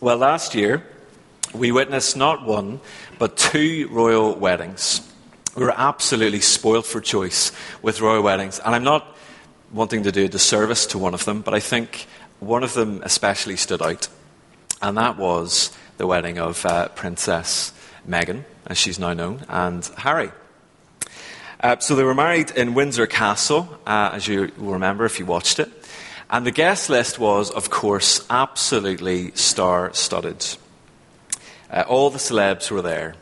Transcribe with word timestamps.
Well, 0.00 0.18
last 0.18 0.54
year, 0.54 0.84
we 1.54 1.72
witnessed 1.72 2.16
not 2.16 2.44
one, 2.44 2.80
but 3.18 3.36
two 3.36 3.88
royal 3.90 4.34
weddings. 4.34 5.00
We 5.56 5.64
were 5.64 5.74
absolutely 5.74 6.40
spoilt 6.40 6.84
for 6.84 7.00
choice 7.00 7.52
with 7.80 8.00
royal 8.00 8.22
weddings. 8.22 8.58
And 8.58 8.74
I'm 8.74 8.84
not 8.84 9.06
wanting 9.72 10.02
to 10.02 10.12
do 10.12 10.24
a 10.24 10.28
disservice 10.28 10.86
to 10.86 10.98
one 10.98 11.14
of 11.14 11.24
them, 11.24 11.42
but 11.42 11.54
I 11.54 11.60
think 11.60 12.06
one 12.40 12.62
of 12.64 12.74
them 12.74 13.00
especially 13.02 13.56
stood 13.56 13.80
out. 13.80 14.08
And 14.82 14.96
that 14.98 15.16
was 15.16 15.70
the 15.96 16.06
wedding 16.06 16.38
of 16.38 16.66
uh, 16.66 16.88
Princess 16.88 17.72
Meghan, 18.06 18.44
as 18.66 18.76
she's 18.76 18.98
now 18.98 19.14
known, 19.14 19.44
and 19.48 19.84
Harry. 19.96 20.32
Uh, 21.60 21.78
so 21.78 21.94
they 21.96 22.04
were 22.04 22.14
married 22.14 22.50
in 22.50 22.74
Windsor 22.74 23.06
Castle, 23.06 23.78
uh, 23.86 24.10
as 24.12 24.28
you 24.28 24.52
will 24.58 24.72
remember 24.72 25.04
if 25.06 25.18
you 25.18 25.24
watched 25.24 25.60
it. 25.60 25.70
And 26.30 26.46
the 26.46 26.50
guest 26.50 26.88
list 26.88 27.18
was, 27.18 27.50
of 27.50 27.70
course, 27.70 28.24
absolutely 28.30 29.32
star 29.32 29.92
studded. 29.92 30.44
Uh, 31.70 31.84
all 31.88 32.10
the 32.10 32.18
celebs 32.18 32.70
were 32.70 32.82
there. 32.82 33.14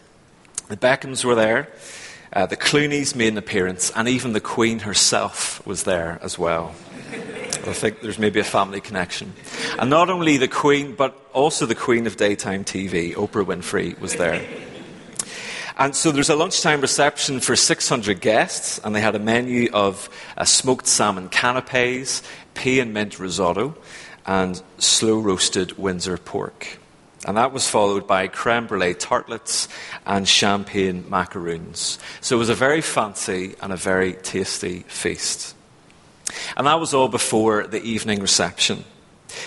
The 0.69 0.77
Beckhams 0.77 1.25
were 1.25 1.35
there. 1.35 1.69
Uh, 2.33 2.47
the 2.47 2.57
Clooneys 2.57 3.15
made 3.15 3.29
an 3.29 3.39
appearance, 3.39 3.93
and 3.95 4.09
even 4.09 4.33
the 4.33 4.41
Queen 4.41 4.81
herself 4.81 5.65
was 5.67 5.83
there 5.83 6.19
as 6.23 6.39
well. 6.39 6.75
I 7.65 7.75
think 7.75 8.01
there's 8.01 8.19
maybe 8.19 8.41
a 8.41 8.45
family 8.45 8.81
connection. 8.81 9.35
And 9.79 9.91
not 9.91 10.11
only 10.11 10.37
the 10.37 10.49
Queen, 10.49 10.95
but 10.95 11.15
also 11.33 11.67
the 11.67 11.75
Queen 11.75 12.07
of 12.07 12.17
daytime 12.17 12.65
TV, 12.65 13.15
Oprah 13.15 13.45
Winfrey, 13.45 13.99
was 14.01 14.17
there. 14.17 14.45
And 15.83 15.97
so 15.97 16.13
there's 16.13 16.31
a 16.31 16.37
lunchtime 16.37 16.81
reception 16.81 17.41
for 17.41 17.57
600 17.57 18.21
guests, 18.21 18.79
and 18.85 18.95
they 18.95 19.01
had 19.01 19.17
a 19.17 19.19
menu 19.19 19.69
of 19.73 20.09
uh, 20.37 20.45
smoked 20.45 20.87
salmon 20.87 21.29
canapes, 21.29 22.23
pea 22.55 22.79
and 22.79 22.95
mint 22.95 23.19
risotto, 23.19 23.75
and 24.25 24.63
slow 24.79 25.19
roasted 25.19 25.77
Windsor 25.77 26.19
pork. 26.19 26.79
And 27.27 27.37
that 27.37 27.53
was 27.53 27.69
followed 27.69 28.07
by 28.07 28.29
creme 28.29 28.69
brulee 28.69 28.95
tartlets 28.95 29.67
and 30.07 30.29
champagne 30.29 31.05
macaroons. 31.11 31.99
So 32.21 32.37
it 32.37 32.39
was 32.39 32.49
a 32.49 32.55
very 32.55 32.81
fancy 32.81 33.57
and 33.61 33.73
a 33.73 33.77
very 33.77 34.13
tasty 34.13 34.85
feast. 34.87 35.57
And 36.57 36.69
that 36.69 36.79
was 36.79 36.95
all 36.95 37.09
before 37.09 37.67
the 37.67 37.83
evening 37.83 38.21
reception. 38.21 38.85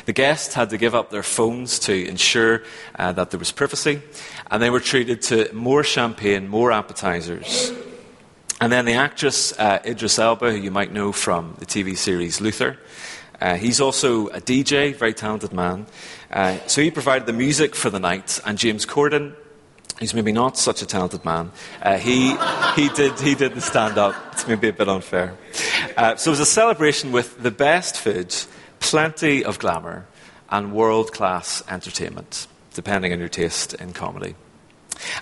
The 0.06 0.14
guests 0.14 0.54
had 0.54 0.70
to 0.72 0.78
give 0.78 0.96
up 0.96 1.10
their 1.10 1.24
phones 1.24 1.80
to 1.80 2.08
ensure 2.08 2.64
uh, 2.98 3.12
that 3.14 3.32
there 3.32 3.40
was 3.40 3.52
privacy, 3.52 4.02
and 4.50 4.62
they 4.62 4.70
were 4.70 4.80
treated 4.80 5.22
to 5.24 5.54
more 5.54 5.84
champagne, 5.84 6.48
more 6.48 6.72
appetizers. 6.72 7.72
And 8.62 8.72
then 8.72 8.86
the 8.86 8.94
actress 8.94 9.58
uh, 9.60 9.80
Idris 9.86 10.18
Elba, 10.18 10.52
who 10.52 10.58
you 10.58 10.72
might 10.72 10.92
know 10.92 11.12
from 11.12 11.56
the 11.60 11.66
TV 11.66 11.98
series 11.98 12.40
Luther, 12.40 12.78
uh, 13.42 13.56
he's 13.56 13.82
also 13.82 14.28
a 14.28 14.40
DJ, 14.40 14.96
very 14.96 15.14
talented 15.14 15.52
man. 15.52 15.88
Uh, 16.32 16.58
so 16.68 16.82
he 16.82 16.90
provided 16.90 17.26
the 17.26 17.34
music 17.34 17.76
for 17.76 17.90
the 17.90 18.00
night, 18.00 18.40
and 18.46 18.58
James 18.58 18.86
Corden, 18.86 19.36
He's 20.00 20.14
maybe 20.14 20.34
not 20.34 20.58
such 20.58 20.82
a 20.82 20.86
talented 20.86 21.24
man. 21.24 21.54
Uh, 21.82 21.98
he, 21.98 22.36
he, 22.76 22.90
did, 22.90 23.18
he 23.18 23.34
did 23.34 23.54
the 23.54 23.62
stand 23.62 23.98
up. 23.98 24.14
It's 24.34 24.46
maybe 24.46 24.68
a 24.68 24.74
bit 24.74 24.90
unfair. 24.90 25.38
Uh, 25.96 26.18
so 26.18 26.30
it 26.30 26.34
was 26.34 26.42
a 26.42 26.46
celebration 26.46 27.14
with 27.14 27.42
the 27.42 27.52
best 27.52 27.96
food, 27.96 28.36
plenty 28.90 29.44
of 29.44 29.60
glamour, 29.60 30.06
and 30.50 30.74
world 30.74 31.12
class 31.12 31.64
entertainment, 31.70 32.48
depending 32.74 33.12
on 33.14 33.20
your 33.20 33.30
taste 33.30 33.74
in 33.74 33.94
comedy. 33.94 34.36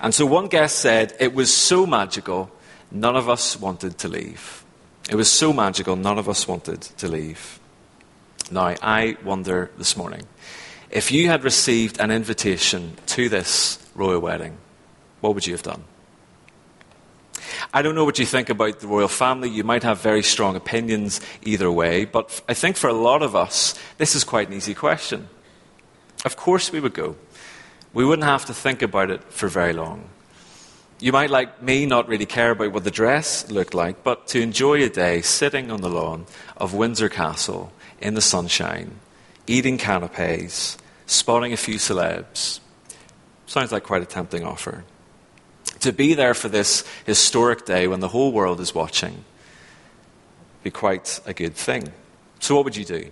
And 0.02 0.14
so 0.14 0.26
one 0.26 0.48
guest 0.48 0.80
said, 0.80 1.16
It 1.20 1.34
was 1.34 1.54
so 1.54 1.86
magical, 1.86 2.52
none 2.92 3.16
of 3.16 3.30
us 3.30 3.60
wanted 3.60 3.98
to 4.00 4.08
leave. 4.08 4.64
It 5.10 5.16
was 5.16 5.32
so 5.32 5.54
magical, 5.54 5.96
none 5.96 6.18
of 6.20 6.30
us 6.30 6.48
wanted 6.48 6.82
to 6.82 7.08
leave. 7.08 7.60
Now, 8.52 8.76
I 8.82 9.18
wonder 9.24 9.72
this 9.78 9.98
morning 9.98 10.28
if 10.90 11.12
you 11.12 11.28
had 11.28 11.44
received 11.44 12.00
an 12.00 12.12
invitation 12.12 12.94
to 13.08 13.28
this 13.28 13.80
royal 13.96 14.20
wedding, 14.20 14.58
what 15.22 15.34
would 15.34 15.48
you 15.48 15.54
have 15.54 15.64
done? 15.64 15.84
I 17.76 17.82
don't 17.82 17.96
know 17.96 18.06
what 18.06 18.20
you 18.20 18.26
think 18.26 18.50
about 18.50 18.80
the 18.80 18.88
royal 18.88 19.08
family. 19.08 19.50
You 19.50 19.64
might 19.64 19.82
have 19.82 20.00
very 20.00 20.22
strong 20.22 20.56
opinions 20.56 21.20
either 21.42 21.72
way, 21.72 22.06
but 22.06 22.44
I 22.48 22.54
think 22.54 22.78
for 22.78 22.88
a 22.88 22.94
lot 22.94 23.24
of 23.24 23.36
us, 23.36 23.74
this 23.98 24.16
is 24.16 24.24
quite 24.24 24.48
an 24.48 24.54
easy 24.54 24.76
question. 24.76 25.28
Of 26.24 26.36
course, 26.36 26.72
we 26.72 26.80
would 26.80 26.94
go. 26.94 27.16
We 27.92 28.06
wouldn't 28.06 28.28
have 28.28 28.46
to 28.46 28.54
think 28.54 28.84
about 28.84 29.10
it 29.10 29.24
for 29.24 29.48
very 29.48 29.74
long. 29.74 30.08
You 31.00 31.12
might, 31.12 31.32
like 31.32 31.64
me, 31.64 31.88
not 31.88 32.08
really 32.08 32.28
care 32.28 32.52
about 32.52 32.74
what 32.74 32.84
the 32.84 32.92
dress 32.92 33.50
looked 33.50 33.74
like, 33.74 34.04
but 34.04 34.28
to 34.28 34.40
enjoy 34.40 34.84
a 34.84 34.90
day 34.90 35.24
sitting 35.24 35.72
on 35.72 35.82
the 35.82 35.90
lawn 35.90 36.28
of 36.56 36.76
Windsor 36.76 37.10
Castle 37.10 37.74
in 38.00 38.14
the 38.14 38.22
sunshine, 38.22 39.00
eating 39.48 39.80
canapes, 39.80 40.78
spotting 41.08 41.54
a 41.54 41.58
few 41.58 41.76
celebs, 41.76 42.60
sounds 43.48 43.72
like 43.72 43.84
quite 43.84 44.04
a 44.04 44.06
tempting 44.06 44.46
offer. 44.46 44.86
To 45.84 45.92
be 45.92 46.14
there 46.14 46.34
for 46.34 46.48
this 46.48 46.86
historic 47.06 47.66
day 47.66 47.90
when 47.90 48.00
the 48.00 48.08
whole 48.08 48.32
world 48.32 48.62
is 48.62 48.74
watching 48.74 49.26
be 50.64 50.72
quite 50.72 51.20
a 51.26 51.34
good 51.34 51.56
thing. 51.56 51.92
So, 52.40 52.56
what 52.56 52.64
would 52.64 52.78
you 52.78 52.86
do? 52.86 53.10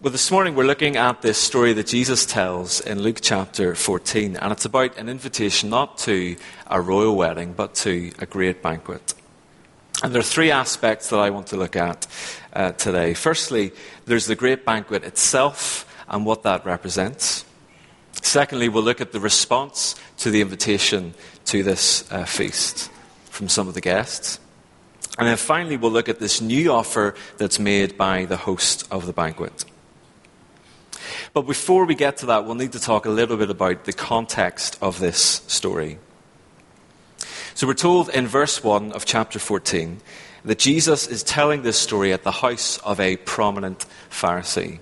Well, 0.00 0.10
this 0.10 0.32
morning 0.32 0.56
we're 0.56 0.64
looking 0.64 0.96
at 0.96 1.22
this 1.22 1.38
story 1.38 1.72
that 1.74 1.86
Jesus 1.86 2.26
tells 2.26 2.80
in 2.80 3.00
Luke 3.00 3.20
chapter 3.22 3.76
14, 3.76 4.36
and 4.36 4.50
it's 4.50 4.64
about 4.64 4.98
an 4.98 5.08
invitation 5.08 5.70
not 5.70 5.98
to 5.98 6.34
a 6.66 6.80
royal 6.80 7.14
wedding, 7.14 7.52
but 7.52 7.76
to 7.76 8.10
a 8.18 8.26
great 8.26 8.60
banquet. 8.60 9.14
And 10.02 10.12
there 10.12 10.18
are 10.18 10.24
three 10.24 10.50
aspects 10.50 11.10
that 11.10 11.20
I 11.20 11.30
want 11.30 11.46
to 11.48 11.56
look 11.56 11.76
at 11.76 12.08
uh, 12.52 12.72
today. 12.72 13.14
Firstly, 13.14 13.70
there's 14.06 14.26
the 14.26 14.34
great 14.34 14.64
banquet 14.64 15.04
itself 15.04 15.88
and 16.08 16.26
what 16.26 16.42
that 16.42 16.66
represents. 16.66 17.44
Secondly, 18.24 18.68
we'll 18.68 18.82
look 18.82 19.00
at 19.00 19.12
the 19.12 19.20
response 19.20 19.94
to 20.18 20.30
the 20.30 20.40
invitation 20.40 21.14
to 21.46 21.62
this 21.62 22.10
uh, 22.12 22.24
feast 22.24 22.90
from 23.30 23.48
some 23.48 23.68
of 23.68 23.74
the 23.74 23.80
guests. 23.80 24.38
And 25.18 25.28
then 25.28 25.36
finally, 25.36 25.76
we'll 25.76 25.92
look 25.92 26.08
at 26.08 26.18
this 26.18 26.40
new 26.40 26.72
offer 26.72 27.14
that's 27.38 27.58
made 27.58 27.96
by 27.96 28.24
the 28.24 28.36
host 28.36 28.86
of 28.90 29.06
the 29.06 29.12
banquet. 29.12 29.64
But 31.32 31.42
before 31.42 31.84
we 31.84 31.94
get 31.94 32.18
to 32.18 32.26
that, 32.26 32.44
we'll 32.44 32.54
need 32.54 32.72
to 32.72 32.80
talk 32.80 33.06
a 33.06 33.10
little 33.10 33.36
bit 33.36 33.50
about 33.50 33.84
the 33.84 33.92
context 33.92 34.78
of 34.80 34.98
this 34.98 35.42
story. 35.46 35.98
So 37.54 37.66
we're 37.66 37.74
told 37.74 38.08
in 38.08 38.26
verse 38.26 38.64
1 38.64 38.92
of 38.92 39.04
chapter 39.04 39.38
14 39.38 40.00
that 40.44 40.58
Jesus 40.58 41.06
is 41.06 41.22
telling 41.22 41.62
this 41.62 41.78
story 41.78 42.12
at 42.12 42.22
the 42.22 42.32
house 42.32 42.78
of 42.78 42.98
a 43.00 43.16
prominent 43.18 43.86
Pharisee. 44.10 44.78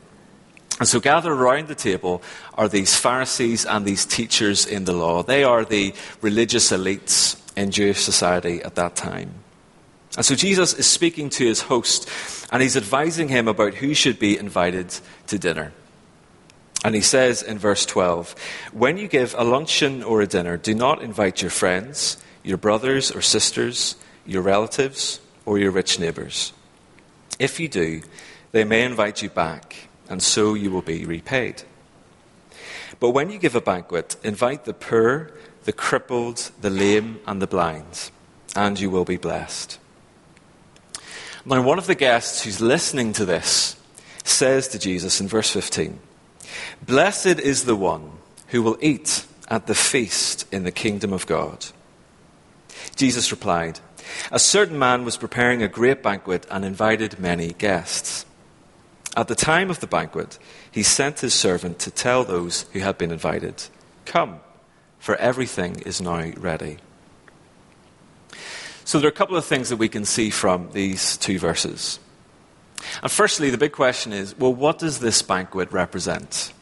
And 0.82 0.88
so, 0.88 0.98
gathered 0.98 1.30
around 1.30 1.68
the 1.68 1.76
table 1.76 2.24
are 2.54 2.66
these 2.66 2.96
Pharisees 2.96 3.64
and 3.64 3.86
these 3.86 4.04
teachers 4.04 4.66
in 4.66 4.84
the 4.84 4.92
law. 4.92 5.22
They 5.22 5.44
are 5.44 5.64
the 5.64 5.94
religious 6.20 6.72
elites 6.72 7.40
in 7.56 7.70
Jewish 7.70 8.00
society 8.02 8.60
at 8.64 8.74
that 8.74 8.96
time. 8.96 9.32
And 10.16 10.26
so, 10.26 10.34
Jesus 10.34 10.74
is 10.74 10.88
speaking 10.88 11.30
to 11.38 11.46
his 11.46 11.60
host 11.60 12.10
and 12.50 12.60
he's 12.60 12.76
advising 12.76 13.28
him 13.28 13.46
about 13.46 13.74
who 13.74 13.94
should 13.94 14.18
be 14.18 14.36
invited 14.36 14.92
to 15.28 15.38
dinner. 15.38 15.72
And 16.84 16.96
he 16.96 17.00
says 17.00 17.44
in 17.44 17.58
verse 17.58 17.86
12 17.86 18.34
When 18.72 18.96
you 18.96 19.06
give 19.06 19.36
a 19.38 19.44
luncheon 19.44 20.02
or 20.02 20.20
a 20.20 20.26
dinner, 20.26 20.56
do 20.56 20.74
not 20.74 21.00
invite 21.00 21.42
your 21.42 21.52
friends, 21.52 22.20
your 22.42 22.58
brothers 22.58 23.12
or 23.12 23.22
sisters, 23.22 23.94
your 24.26 24.42
relatives, 24.42 25.20
or 25.46 25.60
your 25.60 25.70
rich 25.70 26.00
neighbors. 26.00 26.52
If 27.38 27.60
you 27.60 27.68
do, 27.68 28.02
they 28.50 28.64
may 28.64 28.82
invite 28.82 29.22
you 29.22 29.30
back, 29.30 29.88
and 30.12 30.22
so 30.22 30.52
you 30.52 30.70
will 30.70 30.82
be 30.82 31.06
repaid. 31.06 31.62
But 33.00 33.10
when 33.12 33.30
you 33.30 33.38
give 33.38 33.54
a 33.54 33.62
banquet, 33.62 34.16
invite 34.22 34.66
the 34.66 34.74
poor, 34.74 35.30
the 35.64 35.72
crippled, 35.72 36.50
the 36.60 36.68
lame, 36.68 37.18
and 37.26 37.40
the 37.40 37.46
blind, 37.46 38.10
and 38.54 38.78
you 38.78 38.90
will 38.90 39.06
be 39.06 39.16
blessed. 39.16 39.78
Now, 41.46 41.62
one 41.62 41.78
of 41.78 41.86
the 41.86 41.94
guests 41.94 42.42
who's 42.42 42.60
listening 42.60 43.14
to 43.14 43.24
this 43.24 43.76
says 44.22 44.68
to 44.68 44.78
Jesus 44.78 45.18
in 45.18 45.28
verse 45.28 45.50
15, 45.50 45.98
Blessed 46.84 47.40
is 47.40 47.64
the 47.64 47.74
one 47.74 48.12
who 48.48 48.62
will 48.62 48.76
eat 48.82 49.24
at 49.48 49.66
the 49.66 49.74
feast 49.74 50.44
in 50.52 50.64
the 50.64 50.70
kingdom 50.70 51.14
of 51.14 51.26
God. 51.26 51.64
Jesus 52.96 53.30
replied, 53.30 53.80
A 54.30 54.38
certain 54.38 54.78
man 54.78 55.06
was 55.06 55.16
preparing 55.16 55.62
a 55.62 55.68
great 55.68 56.02
banquet 56.02 56.46
and 56.50 56.66
invited 56.66 57.18
many 57.18 57.54
guests. 57.54 58.26
At 59.16 59.28
the 59.28 59.34
time 59.34 59.70
of 59.70 59.80
the 59.80 59.86
banquet, 59.86 60.38
he 60.70 60.82
sent 60.82 61.20
his 61.20 61.34
servant 61.34 61.78
to 61.80 61.90
tell 61.90 62.24
those 62.24 62.62
who 62.72 62.80
had 62.80 62.96
been 62.96 63.10
invited, 63.10 63.64
Come, 64.06 64.40
for 64.98 65.16
everything 65.16 65.80
is 65.80 66.00
now 66.00 66.32
ready. 66.36 66.78
So 68.84 68.98
there 68.98 69.08
are 69.08 69.12
a 69.12 69.14
couple 69.14 69.36
of 69.36 69.44
things 69.44 69.68
that 69.68 69.76
we 69.76 69.88
can 69.88 70.04
see 70.04 70.30
from 70.30 70.70
these 70.72 71.16
two 71.16 71.38
verses. 71.38 72.00
And 73.02 73.10
firstly, 73.10 73.50
the 73.50 73.58
big 73.58 73.72
question 73.72 74.12
is 74.12 74.36
well, 74.38 74.52
what 74.52 74.78
does 74.78 74.98
this 74.98 75.22
banquet 75.22 75.72
represent? 75.72 76.52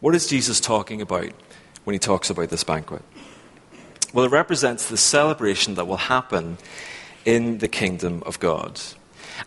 What 0.00 0.14
is 0.14 0.26
Jesus 0.26 0.60
talking 0.60 1.00
about 1.00 1.30
when 1.84 1.94
he 1.94 1.98
talks 1.98 2.28
about 2.28 2.50
this 2.50 2.64
banquet? 2.64 3.02
Well, 4.12 4.24
it 4.24 4.30
represents 4.30 4.88
the 4.88 4.96
celebration 4.96 5.74
that 5.74 5.86
will 5.86 5.96
happen 5.96 6.58
in 7.24 7.58
the 7.58 7.68
kingdom 7.68 8.22
of 8.26 8.38
God. 8.38 8.80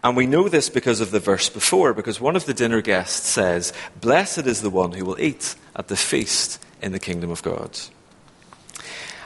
And 0.04 0.16
we 0.18 0.28
know 0.28 0.50
this 0.50 0.70
because 0.70 1.02
of 1.02 1.12
the 1.12 1.20
verse 1.20 1.50
before, 1.50 1.94
because 1.94 2.20
one 2.20 2.36
of 2.36 2.46
the 2.46 2.54
dinner 2.54 2.82
guests 2.82 3.28
says, 3.28 3.74
Blessed 4.00 4.46
is 4.46 4.62
the 4.62 4.70
one 4.70 4.92
who 4.92 5.06
will 5.06 5.20
eat 5.20 5.56
at 5.76 5.88
the 5.88 5.96
feast 5.96 6.64
in 6.82 6.92
the 6.92 7.00
kingdom 7.00 7.32
of 7.32 7.42
God. 7.42 7.80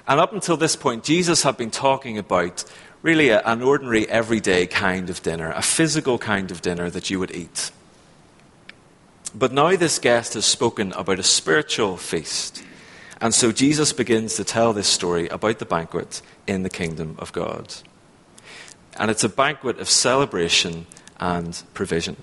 And 0.08 0.20
up 0.20 0.34
until 0.34 0.58
this 0.58 0.76
point, 0.76 1.04
Jesus 1.04 1.44
had 1.44 1.58
been 1.58 1.72
talking 1.72 2.18
about 2.18 2.64
really 3.02 3.30
a, 3.30 3.42
an 3.42 3.62
ordinary, 3.62 4.08
everyday 4.10 4.68
kind 4.68 5.10
of 5.10 5.22
dinner, 5.22 5.52
a 5.52 5.62
physical 5.62 6.18
kind 6.18 6.52
of 6.52 6.62
dinner 6.62 6.90
that 6.90 7.10
you 7.10 7.20
would 7.20 7.32
eat. 7.32 7.72
But 9.34 9.54
now 9.54 9.76
this 9.76 10.00
guest 10.00 10.34
has 10.34 10.46
spoken 10.46 10.92
about 10.94 11.20
a 11.20 11.24
spiritual 11.24 11.98
feast. 11.98 12.64
And 13.22 13.34
so 13.34 13.52
Jesus 13.52 13.94
begins 13.94 14.36
to 14.36 14.44
tell 14.44 14.74
this 14.74 14.88
story 14.88 15.28
about 15.30 15.60
the 15.60 15.66
banquet 15.66 16.22
in 16.48 16.64
the 16.64 16.70
kingdom 16.70 17.16
of 17.20 17.32
God. 17.32 17.74
And 18.98 19.10
it's 19.10 19.24
a 19.24 19.30
banquet 19.30 19.80
of 19.80 19.90
celebration 19.90 20.86
and 21.20 21.62
provision. 21.74 22.18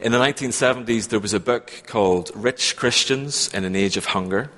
In 0.00 0.12
the 0.12 0.18
1970s, 0.18 1.08
there 1.08 1.20
was 1.20 1.34
a 1.34 1.40
book 1.40 1.82
called 1.86 2.30
Rich 2.34 2.76
Christians 2.76 3.52
in 3.52 3.64
an 3.64 3.76
Age 3.76 3.98
of 3.98 4.06
Hunger. 4.06 4.50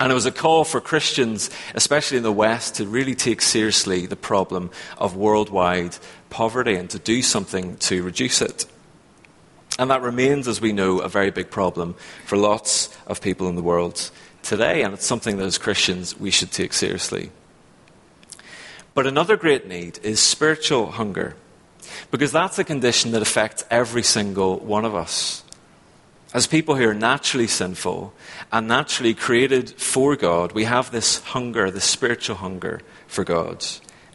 And 0.00 0.10
it 0.10 0.14
was 0.14 0.26
a 0.26 0.32
call 0.32 0.64
for 0.64 0.80
Christians, 0.80 1.50
especially 1.74 2.16
in 2.16 2.22
the 2.22 2.32
West, 2.32 2.76
to 2.76 2.86
really 2.86 3.14
take 3.14 3.40
seriously 3.40 4.06
the 4.06 4.16
problem 4.16 4.70
of 4.96 5.16
worldwide 5.16 5.96
poverty 6.30 6.74
and 6.74 6.90
to 6.90 6.98
do 6.98 7.22
something 7.22 7.76
to 7.78 8.02
reduce 8.02 8.42
it. 8.42 8.66
And 9.78 9.90
that 9.90 10.02
remains, 10.02 10.48
as 10.48 10.60
we 10.60 10.72
know, 10.72 10.98
a 10.98 11.08
very 11.08 11.30
big 11.30 11.50
problem 11.50 11.94
for 12.26 12.36
lots 12.36 12.96
of 13.06 13.20
people 13.20 13.48
in 13.48 13.54
the 13.54 13.62
world 13.62 14.10
today. 14.42 14.82
And 14.82 14.94
it's 14.94 15.06
something 15.06 15.36
that 15.36 15.44
as 15.44 15.58
Christians 15.58 16.18
we 16.18 16.32
should 16.32 16.50
take 16.50 16.72
seriously. 16.72 17.30
But 18.98 19.06
another 19.06 19.36
great 19.36 19.68
need 19.68 20.00
is 20.02 20.18
spiritual 20.18 20.90
hunger, 20.90 21.36
because 22.10 22.32
that's 22.32 22.58
a 22.58 22.64
condition 22.64 23.12
that 23.12 23.22
affects 23.22 23.64
every 23.70 24.02
single 24.02 24.58
one 24.58 24.84
of 24.84 24.92
us. 24.92 25.44
As 26.34 26.48
people 26.48 26.74
who 26.74 26.88
are 26.88 26.94
naturally 26.94 27.46
sinful 27.46 28.12
and 28.50 28.66
naturally 28.66 29.14
created 29.14 29.70
for 29.70 30.16
God, 30.16 30.50
we 30.50 30.64
have 30.64 30.90
this 30.90 31.20
hunger, 31.20 31.70
this 31.70 31.84
spiritual 31.84 32.38
hunger 32.38 32.80
for 33.06 33.22
God, 33.22 33.64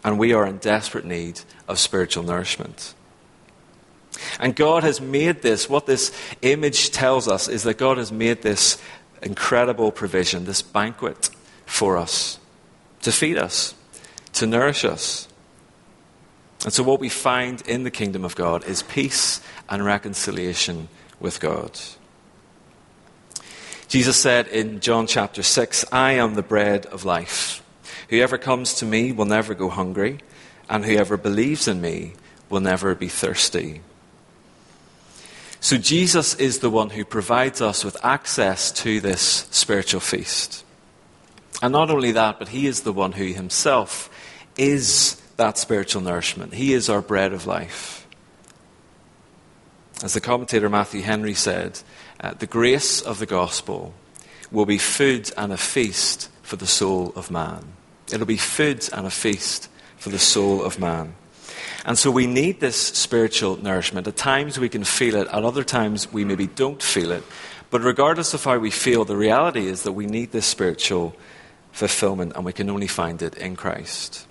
and 0.04 0.20
we 0.20 0.34
are 0.34 0.46
in 0.46 0.58
desperate 0.58 1.06
need 1.06 1.40
of 1.70 1.80
spiritual 1.80 2.24
nourishment. 2.24 2.94
And 4.38 4.54
God 4.54 4.84
has 4.84 5.00
made 5.00 5.44
this, 5.44 5.70
what 5.70 5.86
this 5.86 6.12
image 6.42 6.92
tells 6.92 7.30
us 7.30 7.48
is 7.48 7.64
that 7.64 7.78
God 7.78 7.98
has 7.98 8.12
made 8.12 8.42
this 8.42 8.82
incredible 9.22 9.94
provision, 9.94 10.44
this 10.44 10.62
banquet 10.62 11.30
for 11.66 11.98
us 11.98 12.38
to 13.04 13.14
feed 13.14 13.38
us, 13.38 13.76
to 14.34 14.48
nourish 14.48 14.84
us. 14.86 15.28
And 16.64 16.74
so, 16.74 16.84
what 16.84 17.00
we 17.00 17.10
find 17.10 17.62
in 17.68 17.84
the 17.84 17.92
kingdom 17.92 18.24
of 18.24 18.36
God 18.36 18.66
is 18.66 18.84
peace 18.84 19.42
and 19.70 19.84
reconciliation 19.84 20.88
with 21.20 21.40
God. 21.40 21.80
Jesus 23.88 24.18
said 24.18 24.48
in 24.48 24.80
John 24.80 25.06
chapter 25.06 25.44
6, 25.44 25.86
I 25.92 26.14
am 26.14 26.34
the 26.34 26.42
bread 26.42 26.86
of 26.88 27.06
life. 27.06 27.62
Whoever 28.10 28.38
comes 28.38 28.76
to 28.76 28.86
me 28.86 29.12
will 29.12 29.26
never 29.26 29.54
go 29.54 29.70
hungry, 29.70 30.20
and 30.70 30.86
whoever 30.86 31.18
believes 31.18 31.68
in 31.68 31.82
me 31.82 32.14
will 32.50 32.62
never 32.62 32.96
be 32.96 33.10
thirsty. 33.10 33.82
So, 35.60 35.78
Jesus 35.78 36.36
is 36.36 36.60
the 36.60 36.70
one 36.70 36.92
who 36.92 37.04
provides 37.04 37.62
us 37.62 37.84
with 37.84 37.98
access 38.04 38.72
to 38.84 39.02
this 39.02 39.48
spiritual 39.52 40.02
feast. 40.02 40.64
And 41.62 41.72
not 41.72 41.90
only 41.90 42.14
that, 42.14 42.40
but 42.40 42.50
He 42.50 42.68
is 42.68 42.82
the 42.82 42.94
one 42.94 43.14
who 43.14 43.26
Himself 43.28 44.10
is 44.58 45.22
that 45.38 45.58
spiritual 45.58 46.02
nourishment. 46.02 46.54
He 46.54 46.74
is 46.74 46.90
our 46.90 47.02
bread 47.02 47.34
of 47.34 47.48
life. 47.48 48.08
As 50.04 50.14
the 50.14 50.22
commentator 50.22 50.70
Matthew 50.70 51.02
Henry 51.02 51.34
said, 51.34 51.80
uh, 52.20 52.34
the 52.34 52.48
grace 52.48 53.02
of 53.02 53.20
the 53.20 53.26
gospel 53.26 53.94
will 54.52 54.66
be 54.66 54.78
food 54.78 55.32
and 55.38 55.52
a 55.52 55.58
feast 55.58 56.30
for 56.42 56.56
the 56.56 56.68
soul 56.68 57.14
of 57.16 57.32
man. 57.32 57.74
It'll 58.12 58.26
be 58.26 58.38
food 58.38 58.88
and 58.94 59.08
a 59.08 59.10
feast 59.10 59.70
for 59.98 60.10
the 60.10 60.20
soul 60.20 60.64
of 60.64 60.80
man. 60.80 61.16
And 61.86 61.98
so 61.98 62.12
we 62.12 62.28
need 62.28 62.60
this 62.60 62.78
spiritual 62.78 63.58
nourishment. 63.58 64.08
At 64.08 64.16
times 64.16 64.60
we 64.60 64.70
can 64.70 64.84
feel 64.84 65.16
it, 65.16 65.28
at 65.28 65.44
other 65.44 65.64
times 65.64 66.12
we 66.12 66.24
maybe 66.24 66.48
don't 66.48 66.82
feel 66.82 67.12
it. 67.12 67.24
But 67.72 67.82
regardless 67.82 68.34
of 68.34 68.44
how 68.44 68.60
we 68.60 68.72
feel, 68.72 69.04
the 69.04 69.18
reality 69.18 69.68
is 69.68 69.84
that 69.84 69.94
we 69.94 70.06
need 70.06 70.32
this 70.32 70.46
spiritual 70.46 71.16
fulfillment 71.72 72.34
and 72.36 72.46
we 72.46 72.54
can 72.54 72.70
only 72.70 72.88
find 72.88 73.22
it 73.22 73.36
in 73.36 73.56
Christ. 73.56 74.28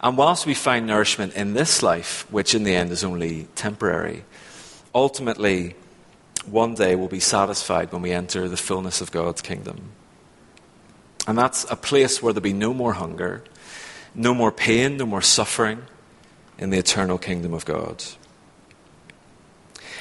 And 0.00 0.16
whilst 0.16 0.46
we 0.46 0.54
find 0.54 0.86
nourishment 0.86 1.34
in 1.34 1.54
this 1.54 1.82
life, 1.82 2.26
which 2.30 2.54
in 2.54 2.64
the 2.64 2.74
end 2.74 2.90
is 2.90 3.04
only 3.04 3.48
temporary, 3.54 4.24
ultimately 4.94 5.74
one 6.46 6.74
day 6.74 6.94
we'll 6.94 7.08
be 7.08 7.20
satisfied 7.20 7.92
when 7.92 8.02
we 8.02 8.12
enter 8.12 8.48
the 8.48 8.56
fullness 8.56 9.00
of 9.00 9.10
God's 9.10 9.40
kingdom. 9.40 9.92
And 11.26 11.38
that's 11.38 11.64
a 11.70 11.76
place 11.76 12.22
where 12.22 12.32
there'll 12.32 12.42
be 12.42 12.52
no 12.52 12.74
more 12.74 12.92
hunger, 12.92 13.42
no 14.14 14.34
more 14.34 14.52
pain, 14.52 14.96
no 14.98 15.06
more 15.06 15.22
suffering 15.22 15.82
in 16.58 16.70
the 16.70 16.78
eternal 16.78 17.18
kingdom 17.18 17.54
of 17.54 17.64
God. 17.64 18.04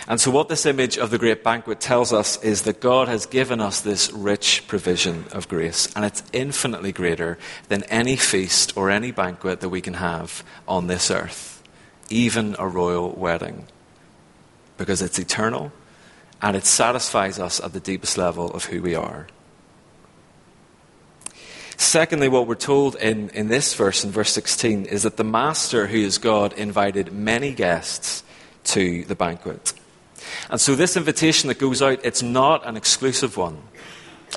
And 0.08 0.20
so, 0.20 0.32
what 0.32 0.50
this 0.50 0.66
image 0.66 0.98
of 0.98 1.12
the 1.12 1.18
great 1.18 1.44
banquet 1.44 1.80
tells 1.80 2.12
us 2.12 2.42
is 2.44 2.64
that 2.64 2.82
God 2.82 3.08
has 3.08 3.26
given 3.26 3.62
us 3.62 3.80
this 3.80 4.12
rich 4.12 4.68
provision 4.68 5.26
of 5.32 5.48
grace, 5.48 5.88
and 5.96 6.04
it's 6.04 6.24
infinitely 6.34 6.92
greater 6.92 7.38
than 7.70 7.84
any 7.84 8.18
feast 8.18 8.76
or 8.76 8.90
any 8.90 9.12
banquet 9.12 9.62
that 9.62 9.70
we 9.70 9.80
can 9.80 9.94
have 9.96 10.44
on 10.68 10.88
this 10.88 11.10
earth, 11.10 11.64
even 12.10 12.56
a 12.60 12.68
royal 12.68 13.12
wedding, 13.12 13.68
because 14.78 15.02
it's 15.02 15.20
eternal 15.20 15.72
and 16.42 16.58
it 16.58 16.66
satisfies 16.66 17.40
us 17.40 17.62
at 17.62 17.72
the 17.72 17.80
deepest 17.80 18.18
level 18.18 18.52
of 18.52 18.66
who 18.66 18.82
we 18.82 18.94
are. 18.94 19.28
Secondly, 21.78 22.28
what 22.28 22.48
we're 22.48 22.56
told 22.56 22.96
in, 22.98 23.30
in 23.30 23.48
this 23.48 23.74
verse, 23.74 24.04
in 24.04 24.12
verse 24.12 24.32
16, 24.32 24.86
is 24.86 25.04
that 25.04 25.16
the 25.16 25.24
Master, 25.24 25.88
who 25.88 25.98
is 25.98 26.18
God, 26.18 26.52
invited 26.54 27.14
many 27.14 27.54
guests 27.54 28.24
to 28.66 29.06
the 29.06 29.16
banquet. 29.16 29.74
And 30.50 30.60
so, 30.60 30.76
this 30.76 30.98
invitation 30.98 31.48
that 31.48 31.60
goes 31.60 31.82
out, 31.82 32.00
it's 32.04 32.24
not 32.24 32.66
an 32.66 32.78
exclusive 32.78 33.38
one. 33.38 33.62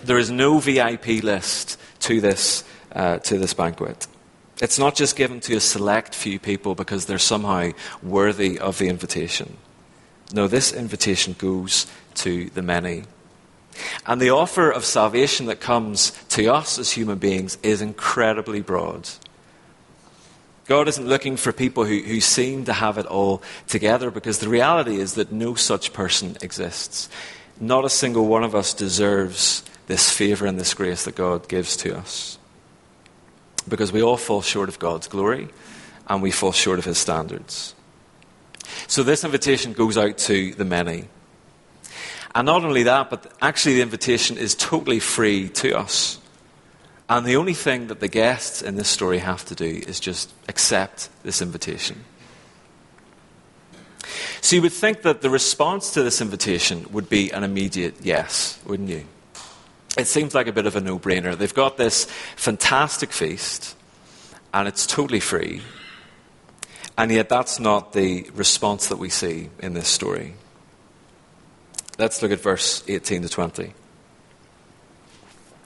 There 0.02 0.18
is 0.18 0.30
no 0.30 0.58
VIP 0.58 1.22
list 1.22 1.78
to 2.00 2.20
this, 2.20 2.64
uh, 2.92 3.18
to 3.18 3.38
this 3.38 3.54
banquet. 3.54 4.06
It's 4.60 4.78
not 4.78 4.94
just 4.94 5.16
given 5.16 5.40
to 5.40 5.56
a 5.56 5.60
select 5.60 6.14
few 6.14 6.38
people 6.38 6.74
because 6.74 7.06
they're 7.06 7.18
somehow 7.18 7.72
worthy 8.02 8.58
of 8.58 8.78
the 8.78 8.88
invitation. 8.88 9.58
No, 10.32 10.48
this 10.48 10.72
invitation 10.72 11.36
goes 11.38 11.86
to 12.16 12.50
the 12.50 12.62
many. 12.62 13.04
And 14.06 14.20
the 14.20 14.30
offer 14.30 14.70
of 14.70 14.84
salvation 14.84 15.46
that 15.46 15.60
comes 15.60 16.12
to 16.30 16.46
us 16.48 16.78
as 16.78 16.92
human 16.92 17.18
beings 17.18 17.58
is 17.62 17.82
incredibly 17.82 18.62
broad. 18.62 19.08
God 20.68 20.88
isn't 20.88 21.06
looking 21.06 21.36
for 21.36 21.52
people 21.52 21.84
who, 21.84 22.00
who 22.00 22.20
seem 22.20 22.64
to 22.64 22.72
have 22.72 22.98
it 22.98 23.06
all 23.06 23.42
together 23.68 24.10
because 24.10 24.40
the 24.40 24.48
reality 24.48 24.96
is 24.96 25.14
that 25.14 25.30
no 25.30 25.54
such 25.54 25.92
person 25.92 26.36
exists. 26.42 27.08
Not 27.60 27.84
a 27.84 27.90
single 27.90 28.26
one 28.26 28.42
of 28.42 28.54
us 28.54 28.74
deserves 28.74 29.64
this 29.86 30.10
favor 30.10 30.44
and 30.46 30.58
this 30.58 30.74
grace 30.74 31.04
that 31.04 31.14
God 31.14 31.48
gives 31.48 31.76
to 31.78 31.96
us. 31.96 32.38
Because 33.68 33.92
we 33.92 34.02
all 34.02 34.16
fall 34.16 34.42
short 34.42 34.68
of 34.68 34.78
God's 34.78 35.06
glory 35.06 35.48
and 36.08 36.20
we 36.20 36.30
fall 36.32 36.52
short 36.52 36.78
of 36.78 36.84
his 36.84 36.98
standards. 36.98 37.74
So 38.88 39.02
this 39.02 39.24
invitation 39.24 39.72
goes 39.72 39.96
out 39.96 40.18
to 40.18 40.52
the 40.54 40.64
many. 40.64 41.04
And 42.34 42.46
not 42.46 42.64
only 42.64 42.82
that, 42.82 43.08
but 43.08 43.32
actually 43.40 43.76
the 43.76 43.82
invitation 43.82 44.36
is 44.36 44.54
totally 44.54 45.00
free 45.00 45.48
to 45.50 45.78
us. 45.78 46.18
And 47.08 47.24
the 47.24 47.36
only 47.36 47.54
thing 47.54 47.86
that 47.86 48.00
the 48.00 48.08
guests 48.08 48.62
in 48.62 48.74
this 48.74 48.88
story 48.88 49.18
have 49.18 49.44
to 49.46 49.54
do 49.54 49.82
is 49.86 50.00
just 50.00 50.32
accept 50.48 51.08
this 51.22 51.40
invitation. 51.40 52.04
So 54.40 54.56
you 54.56 54.62
would 54.62 54.72
think 54.72 55.02
that 55.02 55.22
the 55.22 55.30
response 55.30 55.92
to 55.92 56.02
this 56.02 56.20
invitation 56.20 56.86
would 56.92 57.08
be 57.08 57.30
an 57.30 57.44
immediate 57.44 57.96
yes, 58.02 58.60
wouldn't 58.66 58.88
you? 58.88 59.04
It 59.96 60.06
seems 60.06 60.34
like 60.34 60.46
a 60.46 60.52
bit 60.52 60.66
of 60.66 60.76
a 60.76 60.80
no 60.80 60.98
brainer. 60.98 61.36
They've 61.36 61.54
got 61.54 61.76
this 61.76 62.04
fantastic 62.36 63.12
feast, 63.12 63.76
and 64.52 64.68
it's 64.68 64.86
totally 64.86 65.20
free. 65.20 65.62
And 66.98 67.10
yet, 67.10 67.28
that's 67.28 67.58
not 67.60 67.92
the 67.92 68.28
response 68.34 68.88
that 68.88 68.98
we 68.98 69.10
see 69.10 69.50
in 69.58 69.74
this 69.74 69.88
story. 69.88 70.34
Let's 71.98 72.22
look 72.22 72.30
at 72.30 72.40
verse 72.40 72.84
18 72.88 73.22
to 73.22 73.28
20. 73.28 73.74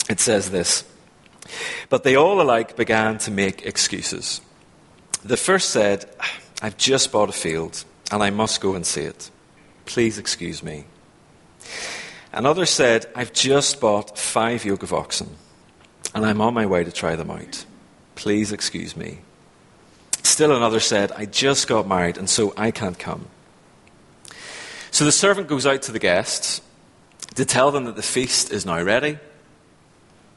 It 0.08 0.20
says 0.20 0.50
this 0.50 0.84
But 1.88 2.04
they 2.04 2.16
all 2.16 2.40
alike 2.40 2.76
began 2.76 3.18
to 3.18 3.30
make 3.30 3.66
excuses. 3.66 4.40
The 5.24 5.36
first 5.36 5.70
said, 5.70 6.08
I've 6.62 6.76
just 6.76 7.12
bought 7.12 7.28
a 7.28 7.32
field 7.32 7.84
and 8.10 8.22
I 8.22 8.30
must 8.30 8.60
go 8.60 8.74
and 8.74 8.86
see 8.86 9.02
it. 9.02 9.30
Please 9.86 10.18
excuse 10.18 10.62
me. 10.62 10.84
Another 12.32 12.66
said, 12.66 13.06
I've 13.14 13.32
just 13.32 13.80
bought 13.80 14.18
five 14.18 14.64
yoke 14.64 14.82
of 14.82 14.92
oxen 14.92 15.36
and 16.14 16.24
I'm 16.24 16.40
on 16.40 16.54
my 16.54 16.66
way 16.66 16.84
to 16.84 16.92
try 16.92 17.16
them 17.16 17.30
out. 17.30 17.64
Please 18.14 18.52
excuse 18.52 18.96
me. 18.96 19.20
Still 20.22 20.54
another 20.54 20.80
said, 20.80 21.12
I 21.12 21.26
just 21.26 21.66
got 21.68 21.88
married, 21.88 22.18
and 22.18 22.28
so 22.28 22.52
I 22.56 22.70
can't 22.70 22.98
come. 22.98 23.26
So 24.90 25.04
the 25.04 25.12
servant 25.12 25.48
goes 25.48 25.66
out 25.66 25.82
to 25.82 25.92
the 25.92 25.98
guests 25.98 26.60
to 27.36 27.44
tell 27.44 27.70
them 27.70 27.84
that 27.84 27.96
the 27.96 28.02
feast 28.02 28.52
is 28.52 28.66
now 28.66 28.82
ready, 28.82 29.18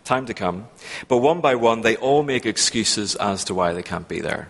time 0.04 0.26
to 0.26 0.34
come. 0.34 0.68
But 1.08 1.18
one 1.18 1.42
by 1.42 1.56
one, 1.56 1.82
they 1.82 1.96
all 1.96 2.24
make 2.24 2.46
excuses 2.46 3.16
as 3.16 3.44
to 3.46 3.54
why 3.54 3.74
they 3.74 3.84
can't 3.84 4.08
be 4.08 4.22
there. 4.22 4.50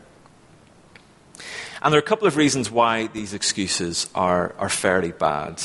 And 1.81 1.91
there 1.91 1.99
are 1.99 2.03
a 2.03 2.05
couple 2.05 2.27
of 2.27 2.37
reasons 2.37 2.71
why 2.71 3.07
these 3.07 3.33
excuses 3.33 4.09
are, 4.15 4.55
are 4.57 4.69
fairly 4.69 5.11
bad. 5.11 5.61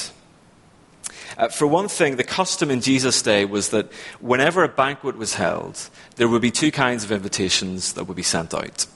Uh, 1.36 1.46
for 1.48 1.68
one 1.68 1.86
thing, 1.86 2.16
the 2.16 2.24
custom 2.24 2.70
in 2.70 2.80
Jesus' 2.80 3.22
day 3.22 3.44
was 3.44 3.68
that 3.68 3.92
whenever 4.20 4.64
a 4.64 4.68
banquet 4.68 5.16
was 5.16 5.34
held, 5.34 5.88
there 6.16 6.26
would 6.26 6.42
be 6.42 6.50
two 6.50 6.72
kinds 6.72 7.04
of 7.04 7.12
invitations 7.12 7.92
that 7.92 8.04
would 8.04 8.16
be 8.16 8.22
sent 8.24 8.52
out. 8.52 8.86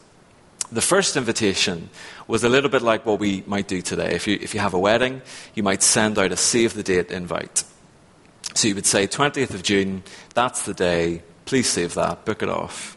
The 0.73 0.81
first 0.81 1.17
invitation 1.17 1.91
was 2.27 2.43
a 2.43 2.49
little 2.49 2.71
bit 2.71 2.83
like 2.83 3.07
what 3.07 3.21
we 3.21 3.45
might 3.47 3.69
do 3.69 3.83
today. 3.83 4.15
If 4.15 4.27
you, 4.27 4.39
if 4.41 4.55
you 4.55 4.61
have 4.61 4.75
a 4.75 4.79
wedding, 4.79 5.23
you 5.55 5.63
might 5.63 5.83
send 5.83 6.19
out 6.19 6.33
a 6.33 6.37
save 6.37 6.75
the 6.75 6.83
date 6.83 7.13
invite. 7.13 7.63
So 8.55 8.69
you 8.69 8.75
would 8.75 8.87
say, 8.87 9.07
20th 9.07 9.55
of 9.55 9.63
June, 9.63 10.03
that's 10.35 10.63
the 10.63 10.75
day, 10.75 11.23
please 11.47 11.69
save 11.69 11.95
that, 11.95 12.25
book 12.25 12.43
it 12.43 12.49
off. 12.49 12.97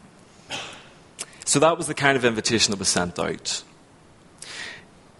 So 1.45 1.59
that 1.59 1.77
was 1.77 1.87
the 1.87 1.93
kind 1.93 2.17
of 2.17 2.25
invitation 2.25 2.71
that 2.71 2.79
was 2.79 2.89
sent 2.89 3.19
out. 3.19 3.63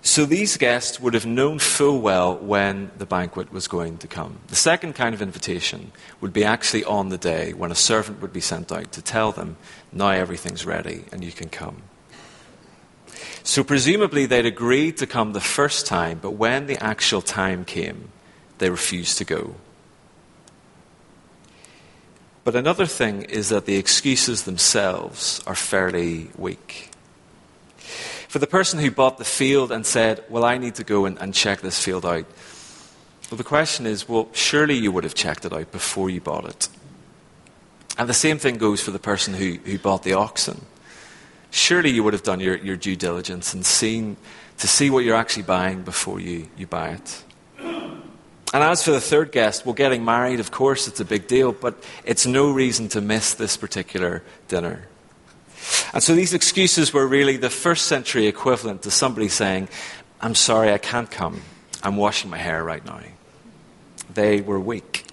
So 0.01 0.25
these 0.25 0.57
guests 0.57 0.99
would 0.99 1.15
have 1.15 1.25
known 1.25 1.57
full 1.57 1.99
well 1.99 2.37
when 2.37 2.91
the 2.97 3.07
banquet 3.07 3.51
was 3.51 3.67
going 3.67 3.97
to 3.97 4.07
come. 4.07 4.37
The 4.47 4.55
second 4.55 4.93
kind 4.93 5.15
of 5.15 5.21
invitation 5.21 5.91
would 6.21 6.31
be 6.31 6.43
actually 6.43 6.83
on 6.83 7.09
the 7.09 7.17
day 7.17 7.53
when 7.53 7.71
a 7.71 7.75
servant 7.75 8.21
would 8.21 8.31
be 8.31 8.39
sent 8.39 8.71
out 8.71 8.91
to 8.91 9.01
tell 9.01 9.31
them, 9.31 9.57
now 9.91 10.09
everything's 10.09 10.63
ready 10.63 11.05
and 11.11 11.23
you 11.23 11.31
can 11.31 11.49
come. 11.49 11.81
So 13.41 13.63
presumably 13.63 14.27
they'd 14.27 14.45
agreed 14.45 14.97
to 14.97 15.07
come 15.07 15.33
the 15.33 15.41
first 15.41 15.87
time, 15.87 16.19
but 16.21 16.31
when 16.31 16.67
the 16.67 16.81
actual 16.83 17.21
time 17.21 17.65
came, 17.65 18.09
they 18.59 18.69
refused 18.69 19.17
to 19.17 19.25
go. 19.25 19.55
But 22.45 22.55
another 22.55 22.85
thing 22.85 23.23
is 23.23 23.49
that 23.49 23.65
the 23.65 23.75
excuses 23.75 24.43
themselves 24.43 25.41
are 25.45 25.55
fairly 25.55 26.29
weak. 26.37 26.91
For 28.29 28.39
the 28.39 28.47
person 28.47 28.79
who 28.79 28.89
bought 28.89 29.17
the 29.17 29.25
field 29.25 29.69
and 29.69 29.85
said, 29.85 30.23
Well, 30.29 30.45
I 30.45 30.57
need 30.57 30.75
to 30.75 30.85
go 30.85 31.03
and, 31.03 31.17
and 31.19 31.33
check 31.33 31.59
this 31.59 31.83
field 31.83 32.05
out, 32.05 32.25
well, 33.29 33.37
the 33.37 33.43
question 33.43 33.85
is, 33.85 34.07
well, 34.07 34.29
surely 34.31 34.75
you 34.75 34.91
would 34.93 35.03
have 35.03 35.15
checked 35.15 35.43
it 35.43 35.51
out 35.51 35.73
before 35.73 36.09
you 36.09 36.21
bought 36.21 36.45
it. 36.45 36.69
And 37.97 38.07
the 38.07 38.13
same 38.13 38.37
thing 38.37 38.57
goes 38.57 38.79
for 38.79 38.91
the 38.91 38.99
person 38.99 39.33
who, 39.33 39.57
who 39.65 39.77
bought 39.77 40.03
the 40.03 40.13
oxen 40.13 40.61
surely 41.55 41.89
you 41.89 42.03
would 42.03 42.13
have 42.13 42.23
done 42.23 42.41
your, 42.41 42.57
your 42.57 42.75
due 42.75 42.97
diligence 42.97 43.53
and 43.53 43.65
seen 43.65 44.17
to 44.57 44.67
see 44.67 44.89
what 44.89 45.05
you're 45.05 45.15
actually 45.15 45.43
buying 45.43 45.81
before 45.83 46.19
you, 46.19 46.47
you 46.57 46.67
buy 46.67 46.89
it. 46.89 47.23
And 48.55 48.63
as 48.63 48.85
for 48.85 48.91
the 48.91 49.01
third 49.01 49.33
guest, 49.33 49.65
well, 49.65 49.73
getting 49.73 50.05
married, 50.05 50.39
of 50.39 50.49
course, 50.49 50.87
it's 50.87 51.01
a 51.01 51.03
big 51.05 51.27
deal, 51.27 51.51
but 51.51 51.75
it's 52.05 52.25
no 52.25 52.49
reason 52.53 52.87
to 52.87 53.01
miss 53.01 53.33
this 53.33 53.57
particular 53.57 54.23
dinner. 54.47 54.87
And 55.93 56.01
so 56.01 56.15
these 56.15 56.33
excuses 56.33 56.93
were 56.93 57.05
really 57.05 57.35
the 57.35 57.49
first 57.49 57.87
century 57.87 58.27
equivalent 58.27 58.83
to 58.83 58.91
somebody 58.91 59.27
saying, 59.27 59.67
I'm 60.21 60.35
sorry, 60.35 60.71
I 60.71 60.77
can't 60.77 61.11
come. 61.11 61.41
I'm 61.83 61.97
washing 61.97 62.29
my 62.29 62.37
hair 62.37 62.63
right 62.63 62.85
now. 62.85 63.01
They 64.13 64.39
were 64.39 64.61
weak. 64.61 65.03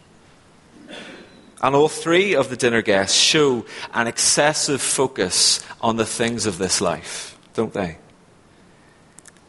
And 1.60 1.74
all 1.74 1.88
three 1.88 2.36
of 2.36 2.48
the 2.48 2.56
dinner 2.56 2.80
guests 2.80 3.18
show 3.18 3.64
an 3.92 4.06
excessive 4.06 4.80
focus 4.80 5.66
on 5.80 5.96
the 5.96 6.06
things 6.06 6.46
of 6.46 6.58
this 6.58 6.80
life, 6.80 7.36
don't 7.54 7.72
they? 7.72 7.98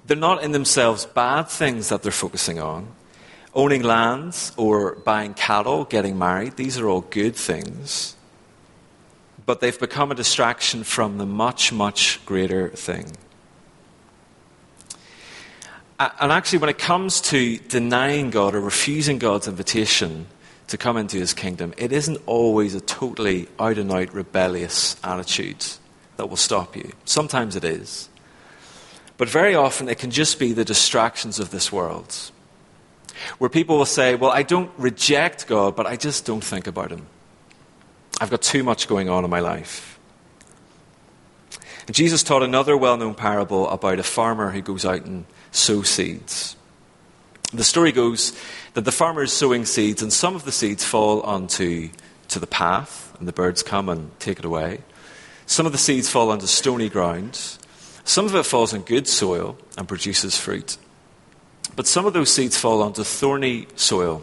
They're 0.07 0.17
not 0.17 0.43
in 0.43 0.51
themselves 0.51 1.05
bad 1.05 1.43
things 1.43 1.89
that 1.89 2.01
they're 2.01 2.11
focusing 2.11 2.59
on. 2.59 2.87
Owning 3.55 3.83
lands 3.83 4.51
or 4.57 4.95
buying 4.95 5.33
cattle, 5.33 5.85
getting 5.85 6.17
married, 6.17 6.57
these 6.57 6.79
are 6.79 6.87
all 6.87 7.01
good 7.01 7.35
things. 7.35 8.15
But 9.45 9.59
they've 9.59 9.79
become 9.79 10.11
a 10.11 10.15
distraction 10.15 10.83
from 10.83 11.17
the 11.17 11.25
much, 11.25 11.71
much 11.71 12.25
greater 12.25 12.69
thing. 12.69 13.11
And 15.99 16.31
actually, 16.31 16.59
when 16.59 16.69
it 16.69 16.79
comes 16.79 17.21
to 17.21 17.57
denying 17.59 18.31
God 18.31 18.55
or 18.55 18.59
refusing 18.59 19.19
God's 19.19 19.47
invitation, 19.47 20.27
to 20.67 20.77
come 20.77 20.97
into 20.97 21.17
his 21.17 21.33
kingdom, 21.33 21.73
it 21.77 21.91
isn't 21.91 22.17
always 22.25 22.73
a 22.73 22.81
totally 22.81 23.47
out 23.59 23.77
and 23.77 23.91
out 23.91 24.13
rebellious 24.13 24.97
attitude 25.03 25.63
that 26.17 26.27
will 26.27 26.37
stop 26.37 26.75
you. 26.75 26.91
Sometimes 27.05 27.55
it 27.55 27.63
is. 27.63 28.09
But 29.17 29.29
very 29.29 29.53
often 29.55 29.87
it 29.87 29.99
can 29.99 30.09
just 30.09 30.39
be 30.39 30.53
the 30.53 30.65
distractions 30.65 31.39
of 31.39 31.51
this 31.51 31.71
world. 31.71 32.31
Where 33.37 33.49
people 33.49 33.77
will 33.77 33.85
say, 33.85 34.15
Well, 34.15 34.31
I 34.31 34.43
don't 34.43 34.71
reject 34.77 35.47
God, 35.47 35.75
but 35.75 35.85
I 35.85 35.95
just 35.95 36.25
don't 36.25 36.43
think 36.43 36.67
about 36.67 36.91
him. 36.91 37.07
I've 38.19 38.29
got 38.29 38.41
too 38.41 38.63
much 38.63 38.87
going 38.87 39.09
on 39.09 39.23
in 39.23 39.29
my 39.29 39.39
life. 39.39 39.99
And 41.87 41.95
Jesus 41.95 42.23
taught 42.23 42.43
another 42.43 42.77
well 42.77 42.97
known 42.97 43.15
parable 43.15 43.69
about 43.69 43.99
a 43.99 44.03
farmer 44.03 44.51
who 44.51 44.61
goes 44.61 44.85
out 44.85 45.05
and 45.05 45.25
sows 45.51 45.89
seeds. 45.89 46.55
The 47.51 47.63
story 47.63 47.91
goes 47.91 48.37
that 48.73 48.85
the 48.85 48.91
farmer 48.91 49.23
is 49.23 49.31
sowing 49.31 49.65
seeds, 49.65 50.01
and 50.01 50.11
some 50.11 50.35
of 50.35 50.45
the 50.45 50.51
seeds 50.51 50.83
fall 50.83 51.21
onto 51.21 51.89
to 52.29 52.39
the 52.39 52.47
path, 52.47 53.15
and 53.19 53.27
the 53.27 53.33
birds 53.33 53.61
come 53.61 53.89
and 53.89 54.17
take 54.19 54.39
it 54.39 54.45
away. 54.45 54.81
Some 55.45 55.65
of 55.65 55.71
the 55.71 55.77
seeds 55.77 56.09
fall 56.09 56.31
onto 56.31 56.47
stony 56.47 56.89
ground. 56.89 57.35
Some 58.05 58.25
of 58.25 58.33
it 58.35 58.45
falls 58.45 58.73
in 58.73 58.81
good 58.81 59.07
soil 59.07 59.57
and 59.77 59.87
produces 59.87 60.37
fruit. 60.37 60.77
But 61.75 61.87
some 61.87 62.05
of 62.05 62.13
those 62.13 62.31
seeds 62.31 62.57
fall 62.57 62.81
onto 62.81 63.03
thorny 63.03 63.67
soil. 63.75 64.21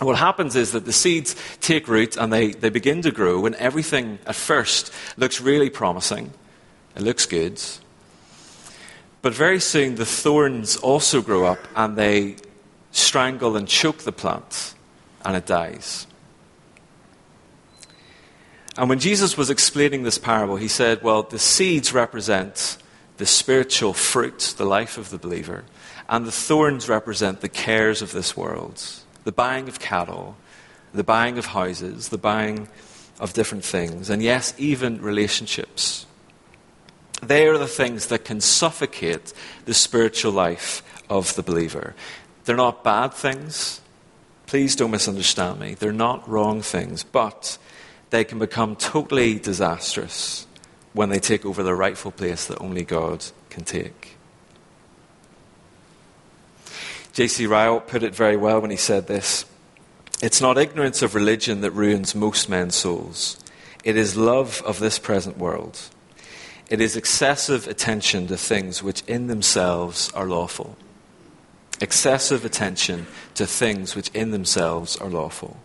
And 0.00 0.06
what 0.06 0.18
happens 0.18 0.54
is 0.54 0.72
that 0.72 0.84
the 0.84 0.92
seeds 0.92 1.34
take 1.60 1.88
root 1.88 2.16
and 2.16 2.32
they, 2.32 2.52
they 2.52 2.70
begin 2.70 3.02
to 3.02 3.10
grow, 3.10 3.46
and 3.46 3.54
everything 3.56 4.18
at 4.26 4.36
first 4.36 4.92
looks 5.16 5.40
really 5.40 5.70
promising. 5.70 6.32
It 6.94 7.02
looks 7.02 7.26
good. 7.26 7.60
But 9.22 9.34
very 9.34 9.60
soon 9.60 9.96
the 9.96 10.06
thorns 10.06 10.76
also 10.76 11.20
grow 11.20 11.44
up 11.44 11.58
and 11.74 11.96
they 11.96 12.36
strangle 12.92 13.56
and 13.56 13.66
choke 13.66 13.98
the 13.98 14.12
plant 14.12 14.74
and 15.24 15.36
it 15.36 15.46
dies. 15.46 16.06
And 18.76 18.88
when 18.88 19.00
Jesus 19.00 19.36
was 19.36 19.50
explaining 19.50 20.04
this 20.04 20.18
parable, 20.18 20.56
he 20.56 20.68
said, 20.68 21.02
Well, 21.02 21.24
the 21.24 21.38
seeds 21.38 21.92
represent 21.92 22.78
the 23.16 23.26
spiritual 23.26 23.92
fruit, 23.92 24.54
the 24.56 24.64
life 24.64 24.96
of 24.96 25.10
the 25.10 25.18
believer, 25.18 25.64
and 26.08 26.26
the 26.26 26.32
thorns 26.32 26.88
represent 26.88 27.40
the 27.40 27.48
cares 27.48 28.02
of 28.02 28.12
this 28.12 28.36
world 28.36 28.82
the 29.24 29.32
buying 29.32 29.68
of 29.68 29.78
cattle, 29.78 30.36
the 30.94 31.04
buying 31.04 31.36
of 31.36 31.46
houses, 31.46 32.08
the 32.08 32.16
buying 32.16 32.66
of 33.20 33.34
different 33.34 33.62
things, 33.62 34.08
and 34.08 34.22
yes, 34.22 34.54
even 34.56 35.02
relationships. 35.02 36.06
They 37.22 37.46
are 37.46 37.58
the 37.58 37.66
things 37.66 38.06
that 38.06 38.24
can 38.24 38.40
suffocate 38.40 39.34
the 39.66 39.74
spiritual 39.74 40.32
life 40.32 40.82
of 41.10 41.34
the 41.34 41.42
believer. 41.42 41.94
They're 42.44 42.56
not 42.56 42.84
bad 42.84 43.12
things. 43.12 43.82
Please 44.46 44.76
don't 44.76 44.92
misunderstand 44.92 45.60
me. 45.60 45.74
They're 45.74 45.92
not 45.92 46.26
wrong 46.26 46.62
things, 46.62 47.02
but 47.04 47.58
they 48.08 48.24
can 48.24 48.38
become 48.38 48.76
totally 48.76 49.38
disastrous 49.38 50.46
when 50.94 51.10
they 51.10 51.18
take 51.18 51.44
over 51.44 51.62
the 51.62 51.74
rightful 51.74 52.12
place 52.12 52.46
that 52.46 52.62
only 52.62 52.84
God 52.84 53.26
can 53.50 53.64
take. 53.64 54.17
J.C. 57.18 57.48
Ryle 57.48 57.80
put 57.80 58.04
it 58.04 58.14
very 58.14 58.36
well 58.36 58.60
when 58.60 58.70
he 58.70 58.76
said 58.76 59.08
this 59.08 59.44
It's 60.22 60.40
not 60.40 60.56
ignorance 60.56 61.02
of 61.02 61.16
religion 61.16 61.62
that 61.62 61.72
ruins 61.72 62.14
most 62.14 62.48
men's 62.48 62.76
souls, 62.76 63.42
it 63.82 63.96
is 63.96 64.16
love 64.16 64.62
of 64.64 64.78
this 64.78 65.00
present 65.00 65.36
world. 65.36 65.80
It 66.70 66.80
is 66.80 66.94
excessive 66.94 67.66
attention 67.66 68.28
to 68.28 68.36
things 68.36 68.84
which 68.84 69.02
in 69.08 69.26
themselves 69.26 70.12
are 70.12 70.26
lawful. 70.26 70.76
Excessive 71.80 72.44
attention 72.44 73.08
to 73.34 73.48
things 73.48 73.96
which 73.96 74.10
in 74.10 74.30
themselves 74.30 74.96
are 74.98 75.10
lawful. 75.10 75.56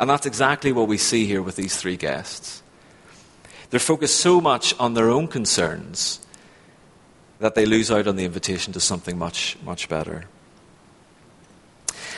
And 0.00 0.10
that's 0.10 0.26
exactly 0.26 0.72
what 0.72 0.88
we 0.88 0.98
see 0.98 1.24
here 1.24 1.40
with 1.40 1.54
these 1.54 1.76
three 1.76 1.96
guests. 1.96 2.64
They're 3.70 3.78
focused 3.78 4.16
so 4.16 4.40
much 4.40 4.74
on 4.80 4.94
their 4.94 5.08
own 5.08 5.28
concerns 5.28 6.18
that 7.38 7.54
they 7.54 7.64
lose 7.64 7.92
out 7.92 8.08
on 8.08 8.16
the 8.16 8.24
invitation 8.24 8.72
to 8.72 8.80
something 8.80 9.16
much, 9.16 9.56
much 9.62 9.88
better. 9.88 10.24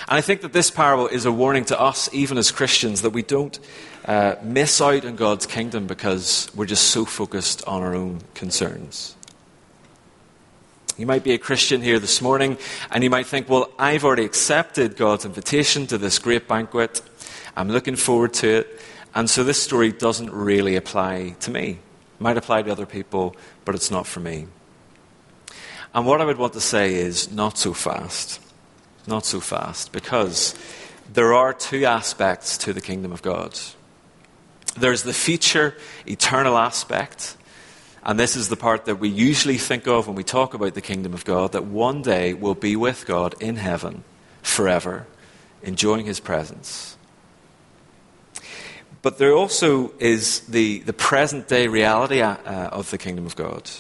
And 0.09 0.17
I 0.17 0.23
think 0.23 0.41
that 0.41 0.55
this 0.55 0.71
parable 0.71 1.07
is 1.07 1.27
a 1.27 1.33
warning 1.33 1.67
to 1.67 1.79
us, 1.79 2.09
even 2.15 2.38
as 2.38 2.50
Christians, 2.50 3.03
that 3.03 3.11
we 3.11 3.23
don't 3.23 3.59
uh, 4.07 4.37
miss 4.43 4.81
out 4.81 5.05
on 5.05 5.17
God's 5.17 5.45
kingdom 5.45 5.87
because 5.87 6.50
we're 6.55 6.65
just 6.65 6.88
so 6.88 7.05
focused 7.05 7.62
on 7.67 7.83
our 7.83 7.95
own 7.95 8.23
concerns. 8.33 9.15
You 10.97 11.05
might 11.05 11.25
be 11.25 11.33
a 11.33 11.38
Christian 11.38 11.83
here 11.83 11.99
this 11.99 12.23
morning, 12.23 12.57
and 12.91 13.05
you 13.05 13.11
might 13.11 13.27
think, 13.27 13.50
well, 13.50 13.71
I've 13.79 14.03
already 14.03 14.25
accepted 14.25 14.97
God's 14.97 15.27
invitation 15.27 15.87
to 15.88 15.99
this 15.99 16.19
great 16.19 16.49
banquet. 16.49 17.03
I'm 17.55 17.69
looking 17.69 17.97
forward 17.97 18.33
to 18.35 18.49
it. 18.49 18.81
And 19.15 19.29
so 19.29 19.45
this 19.45 19.62
story 19.62 19.93
doesn't 19.93 20.33
really 20.33 20.75
apply 20.77 21.37
to 21.41 21.50
me. 21.50 21.71
It 21.73 22.21
might 22.21 22.38
apply 22.38 22.62
to 22.62 22.73
other 22.73 22.87
people, 22.87 23.37
but 23.67 23.75
it's 23.75 23.91
not 23.91 24.07
for 24.07 24.21
me. 24.21 24.47
And 25.95 26.07
what 26.07 26.23
I 26.23 26.25
would 26.25 26.38
want 26.38 26.55
to 26.55 26.61
say 26.62 26.95
is 26.95 27.31
not 27.31 27.59
so 27.59 27.75
fast. 27.75 28.41
Not 29.09 29.27
so 29.27 29.41
fast. 29.41 29.91
Because 29.91 30.55
there 31.12 31.35
are 31.35 31.53
two 31.53 31.85
aspects 31.85 32.57
to 32.59 32.73
the 32.73 32.81
kingdom 32.81 33.11
of 33.11 33.23
God 33.23 33.59
there's 34.81 35.03
the 35.03 35.12
future, 35.12 35.77
eternal 36.07 36.57
aspect. 36.57 37.37
And 38.05 38.19
this 38.19 38.37
is 38.37 38.49
the 38.49 38.57
part 38.57 38.85
that 38.87 38.97
we 38.97 39.09
usually 39.09 39.59
think 39.59 39.87
of 39.87 40.07
when 40.07 40.17
we 40.17 40.25
talk 40.25 40.55
about 40.55 40.75
the 40.75 40.81
kingdom 40.81 41.15
of 41.15 41.25
God 41.25 41.53
that 41.53 41.65
one 41.65 42.03
day 42.03 42.33
we'll 42.33 42.55
be 42.55 42.77
with 42.77 43.07
God 43.07 43.35
in 43.41 43.57
heaven 43.57 44.05
forever, 44.43 45.07
enjoying 45.62 46.07
his 46.07 46.21
presence. 46.21 46.97
But 49.03 49.19
there 49.19 49.33
also 49.33 49.93
is 49.99 50.41
the, 50.41 50.81
the 50.81 50.93
present 50.93 51.49
day 51.49 51.69
reality 51.69 52.21
uh, 52.21 52.37
of 52.69 52.91
the 52.91 52.99
kingdom 52.99 53.27
of 53.27 53.37
God. 53.37 53.71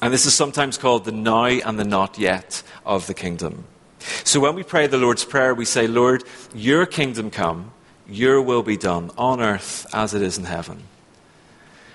And 0.00 0.12
this 0.12 0.26
is 0.26 0.34
sometimes 0.34 0.78
called 0.78 1.04
the 1.04 1.12
now 1.12 1.46
and 1.46 1.78
the 1.78 1.84
not 1.84 2.18
yet 2.18 2.62
of 2.86 3.06
the 3.06 3.14
kingdom. 3.14 3.64
So 4.00 4.40
when 4.40 4.54
we 4.54 4.62
pray 4.62 4.86
the 4.86 4.98
Lord's 4.98 5.24
Prayer, 5.24 5.54
we 5.54 5.64
say, 5.64 5.86
Lord, 5.86 6.24
your 6.54 6.86
kingdom 6.86 7.30
come, 7.30 7.72
your 8.08 8.40
will 8.40 8.62
be 8.62 8.76
done 8.76 9.10
on 9.18 9.40
earth 9.40 9.86
as 9.92 10.14
it 10.14 10.22
is 10.22 10.38
in 10.38 10.44
heaven. 10.44 10.82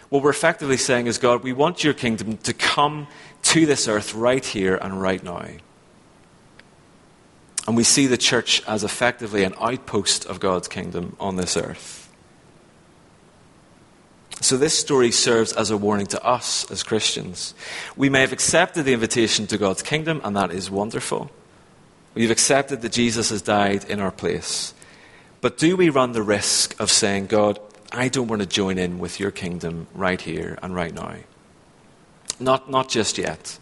What 0.10 0.22
we're 0.22 0.29
effectively 0.29 0.77
saying 0.77 1.07
is, 1.07 1.17
God, 1.17 1.43
we 1.43 1.53
want 1.53 1.83
your 1.83 1.93
kingdom 1.93 2.38
to 2.38 2.53
come 2.53 3.07
to 3.43 3.65
this 3.65 3.88
earth 3.88 4.13
right 4.13 4.45
here 4.45 4.75
and 4.75 5.01
right 5.01 5.24
now. 5.24 5.45
And 7.67 7.77
we 7.77 7.83
see 7.83 8.07
the 8.07 8.17
church 8.17 8.62
as 8.67 8.83
effectively 8.83 9.43
an 9.43 9.55
outpost 9.60 10.25
of 10.25 10.39
God's 10.39 10.67
kingdom 10.67 11.15
on 11.19 11.38
this 11.38 11.57
earth. 11.57 12.03
So, 14.41 14.57
this 14.57 14.77
story 14.77 15.12
serves 15.12 15.53
as 15.53 15.72
a 15.72 15.77
warning 15.77 16.07
to 16.07 16.22
us 16.24 16.69
as 16.69 16.83
Christians. 16.83 17.55
We 17.95 18.10
may 18.10 18.22
have 18.22 18.33
accepted 18.33 18.83
the 18.83 18.93
invitation 18.93 19.48
to 19.48 19.57
God's 19.57 19.81
kingdom, 19.81 20.19
and 20.24 20.36
that 20.36 20.51
is 20.51 20.69
wonderful. 20.69 21.31
We've 22.13 22.32
accepted 22.32 22.82
that 22.82 22.91
Jesus 22.91 23.29
has 23.29 23.41
died 23.41 23.86
in 23.86 24.00
our 24.00 24.12
place. 24.12 24.74
But 25.41 25.58
do 25.58 25.75
we 25.75 25.89
run 25.89 26.12
the 26.12 26.24
risk 26.24 26.79
of 26.79 26.91
saying, 26.91 27.27
God, 27.27 27.60
I 27.91 28.08
don't 28.08 28.27
want 28.27 28.41
to 28.41 28.48
join 28.48 28.77
in 28.77 29.00
with 29.00 29.20
your 29.20 29.32
kingdom 29.32 29.88
right 29.93 30.22
here 30.22 30.58
and 30.62 30.75
right 30.75 30.93
now? 30.93 31.15
Not, 32.39 32.70
not 32.70 32.89
just 32.89 33.17
yet. 33.17 33.58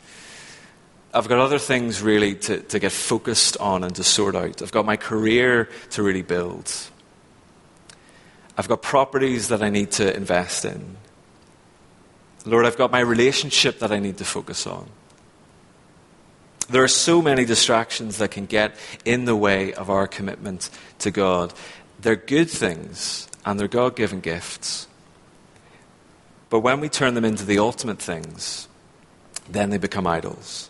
I've 1.14 1.28
got 1.28 1.40
other 1.40 1.60
things 1.60 2.02
really 2.02 2.36
to, 2.36 2.60
to 2.60 2.80
get 2.80 2.92
focused 2.92 3.58
on 3.58 3.84
and 3.84 3.96
to 3.96 4.04
sort 4.04 4.36
out. 4.36 4.62
I've 4.62 4.72
got 4.72 4.86
my 4.86 4.96
career 4.96 5.70
to 5.92 6.04
really 6.04 6.22
build. 6.22 6.72
I've 8.58 8.68
got 8.68 8.82
properties 8.82 9.48
that 9.50 9.62
I 9.62 9.70
need 9.70 9.92
to 9.92 10.16
invest 10.16 10.66
in. 10.66 10.98
Lord, 12.46 12.66
I've 12.66 12.78
got 12.78 12.92
my 12.92 13.00
relationship 13.00 13.80
that 13.80 13.92
I 13.92 14.00
need 14.00 14.18
to 14.18 14.26
focus 14.26 14.66
on. 14.66 14.90
There 16.72 16.84
are 16.84 16.88
so 16.88 17.22
many 17.22 17.44
distractions 17.44 18.18
that 18.20 18.32
can 18.32 18.46
get 18.46 18.76
in 19.04 19.26
the 19.26 19.36
way 19.36 19.74
of 19.74 19.90
our 19.90 20.08
commitment 20.08 20.70
to 21.00 21.12
God. 21.12 21.54
They're 22.00 22.16
good 22.16 22.50
things 22.50 23.28
and 23.46 23.60
they're 23.60 23.68
God 23.68 23.98
given 23.98 24.22
gifts. 24.22 24.88
But 26.50 26.62
when 26.62 26.80
we 26.80 26.88
turn 26.88 27.14
them 27.14 27.26
into 27.26 27.44
the 27.44 27.60
ultimate 27.60 28.00
things, 28.00 28.70
then 29.50 29.70
they 29.70 29.78
become 29.78 30.08
idols. 30.08 30.70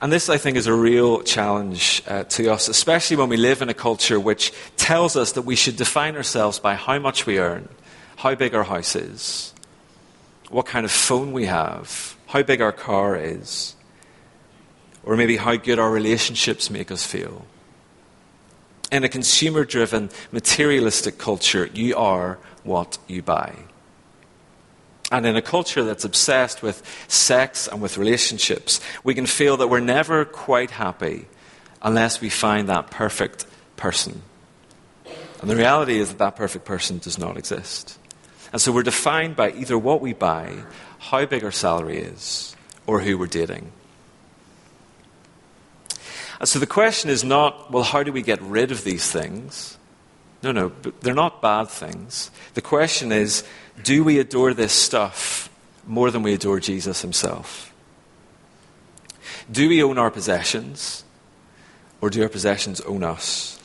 And 0.00 0.10
this, 0.10 0.30
I 0.30 0.38
think, 0.38 0.56
is 0.56 0.66
a 0.66 0.74
real 0.74 1.22
challenge 1.22 2.02
uh, 2.06 2.24
to 2.24 2.48
us, 2.50 2.66
especially 2.68 3.18
when 3.18 3.28
we 3.28 3.36
live 3.36 3.60
in 3.60 3.68
a 3.68 3.74
culture 3.74 4.18
which 4.18 4.54
tells 4.78 5.16
us 5.16 5.32
that 5.32 5.42
we 5.42 5.56
should 5.56 5.76
define 5.76 6.16
ourselves 6.16 6.58
by 6.58 6.74
how 6.74 6.98
much 6.98 7.26
we 7.26 7.38
earn, 7.38 7.68
how 8.16 8.34
big 8.34 8.54
our 8.54 8.64
house 8.64 8.96
is, 8.96 9.52
what 10.48 10.64
kind 10.64 10.86
of 10.86 10.90
phone 10.90 11.32
we 11.32 11.44
have, 11.44 12.15
how 12.26 12.42
big 12.42 12.60
our 12.60 12.72
car 12.72 13.16
is, 13.16 13.74
or 15.04 15.16
maybe 15.16 15.36
how 15.36 15.56
good 15.56 15.78
our 15.78 15.90
relationships 15.90 16.70
make 16.70 16.90
us 16.90 17.06
feel. 17.06 17.46
In 18.90 19.04
a 19.04 19.08
consumer 19.08 19.64
driven, 19.64 20.10
materialistic 20.32 21.18
culture, 21.18 21.68
you 21.72 21.96
are 21.96 22.38
what 22.64 22.98
you 23.06 23.22
buy. 23.22 23.54
And 25.10 25.24
in 25.24 25.36
a 25.36 25.42
culture 25.42 25.84
that's 25.84 26.04
obsessed 26.04 26.62
with 26.62 26.82
sex 27.06 27.68
and 27.68 27.80
with 27.80 27.96
relationships, 27.96 28.80
we 29.04 29.14
can 29.14 29.26
feel 29.26 29.56
that 29.58 29.68
we're 29.68 29.80
never 29.80 30.24
quite 30.24 30.72
happy 30.72 31.26
unless 31.80 32.20
we 32.20 32.28
find 32.28 32.68
that 32.68 32.90
perfect 32.90 33.46
person. 33.76 34.22
And 35.40 35.48
the 35.48 35.56
reality 35.56 35.98
is 35.98 36.08
that 36.08 36.18
that 36.18 36.36
perfect 36.36 36.64
person 36.64 36.98
does 36.98 37.18
not 37.18 37.36
exist. 37.36 37.98
And 38.52 38.60
so 38.60 38.72
we're 38.72 38.82
defined 38.82 39.36
by 39.36 39.52
either 39.52 39.78
what 39.78 40.00
we 40.00 40.12
buy, 40.12 40.64
how 40.98 41.26
big 41.26 41.44
our 41.44 41.52
salary 41.52 41.98
is, 41.98 42.56
or 42.86 43.00
who 43.00 43.18
we're 43.18 43.26
dating. 43.26 43.72
And 46.38 46.48
so 46.48 46.58
the 46.58 46.66
question 46.66 47.10
is 47.10 47.24
not, 47.24 47.70
well, 47.70 47.82
how 47.82 48.02
do 48.02 48.12
we 48.12 48.22
get 48.22 48.40
rid 48.42 48.70
of 48.70 48.84
these 48.84 49.10
things? 49.10 49.78
No, 50.42 50.52
no, 50.52 50.70
they're 51.00 51.14
not 51.14 51.40
bad 51.40 51.68
things. 51.68 52.30
The 52.54 52.62
question 52.62 53.10
is, 53.10 53.42
do 53.82 54.04
we 54.04 54.18
adore 54.18 54.52
this 54.54 54.72
stuff 54.72 55.48
more 55.86 56.10
than 56.10 56.22
we 56.22 56.34
adore 56.34 56.60
Jesus 56.60 57.00
himself? 57.00 57.72
Do 59.50 59.68
we 59.68 59.82
own 59.82 59.96
our 59.96 60.10
possessions, 60.10 61.04
or 62.00 62.10
do 62.10 62.22
our 62.22 62.28
possessions 62.28 62.80
own 62.82 63.02
us? 63.02 63.58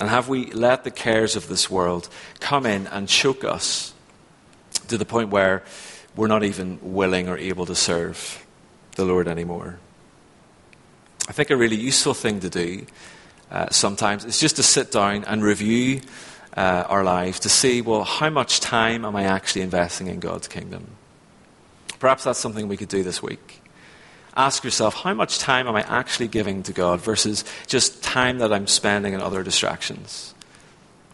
And 0.00 0.08
have 0.08 0.28
we 0.28 0.46
let 0.52 0.84
the 0.84 0.90
cares 0.90 1.36
of 1.36 1.48
this 1.48 1.68
world 1.68 2.08
come 2.38 2.66
in 2.66 2.86
and 2.86 3.08
choke 3.08 3.44
us 3.44 3.92
to 4.88 4.96
the 4.96 5.04
point 5.04 5.30
where 5.30 5.62
we're 6.16 6.26
not 6.26 6.44
even 6.44 6.78
willing 6.82 7.28
or 7.28 7.36
able 7.36 7.66
to 7.66 7.74
serve 7.74 8.46
the 8.96 9.04
Lord 9.04 9.28
anymore? 9.28 9.78
I 11.28 11.32
think 11.32 11.50
a 11.50 11.56
really 11.56 11.76
useful 11.76 12.14
thing 12.14 12.40
to 12.40 12.50
do 12.50 12.86
uh, 13.50 13.68
sometimes 13.70 14.24
is 14.24 14.40
just 14.40 14.56
to 14.56 14.62
sit 14.62 14.90
down 14.90 15.24
and 15.24 15.42
review 15.42 16.00
uh, 16.56 16.84
our 16.88 17.04
lives 17.04 17.40
to 17.40 17.48
see, 17.48 17.80
well, 17.82 18.04
how 18.04 18.30
much 18.30 18.60
time 18.60 19.04
am 19.04 19.14
I 19.14 19.24
actually 19.24 19.62
investing 19.62 20.08
in 20.08 20.20
God's 20.20 20.48
kingdom? 20.48 20.88
Perhaps 22.00 22.24
that's 22.24 22.38
something 22.38 22.66
we 22.66 22.76
could 22.76 22.88
do 22.88 23.02
this 23.02 23.22
week. 23.22 23.62
Ask 24.36 24.64
yourself, 24.64 24.94
how 24.94 25.14
much 25.14 25.38
time 25.38 25.68
am 25.68 25.76
I 25.76 25.82
actually 25.82 26.28
giving 26.28 26.62
to 26.64 26.72
God 26.72 27.00
versus 27.00 27.44
just 27.66 28.02
time 28.02 28.38
that 28.38 28.52
I'm 28.52 28.66
spending 28.66 29.14
on 29.14 29.20
other 29.20 29.42
distractions? 29.42 30.34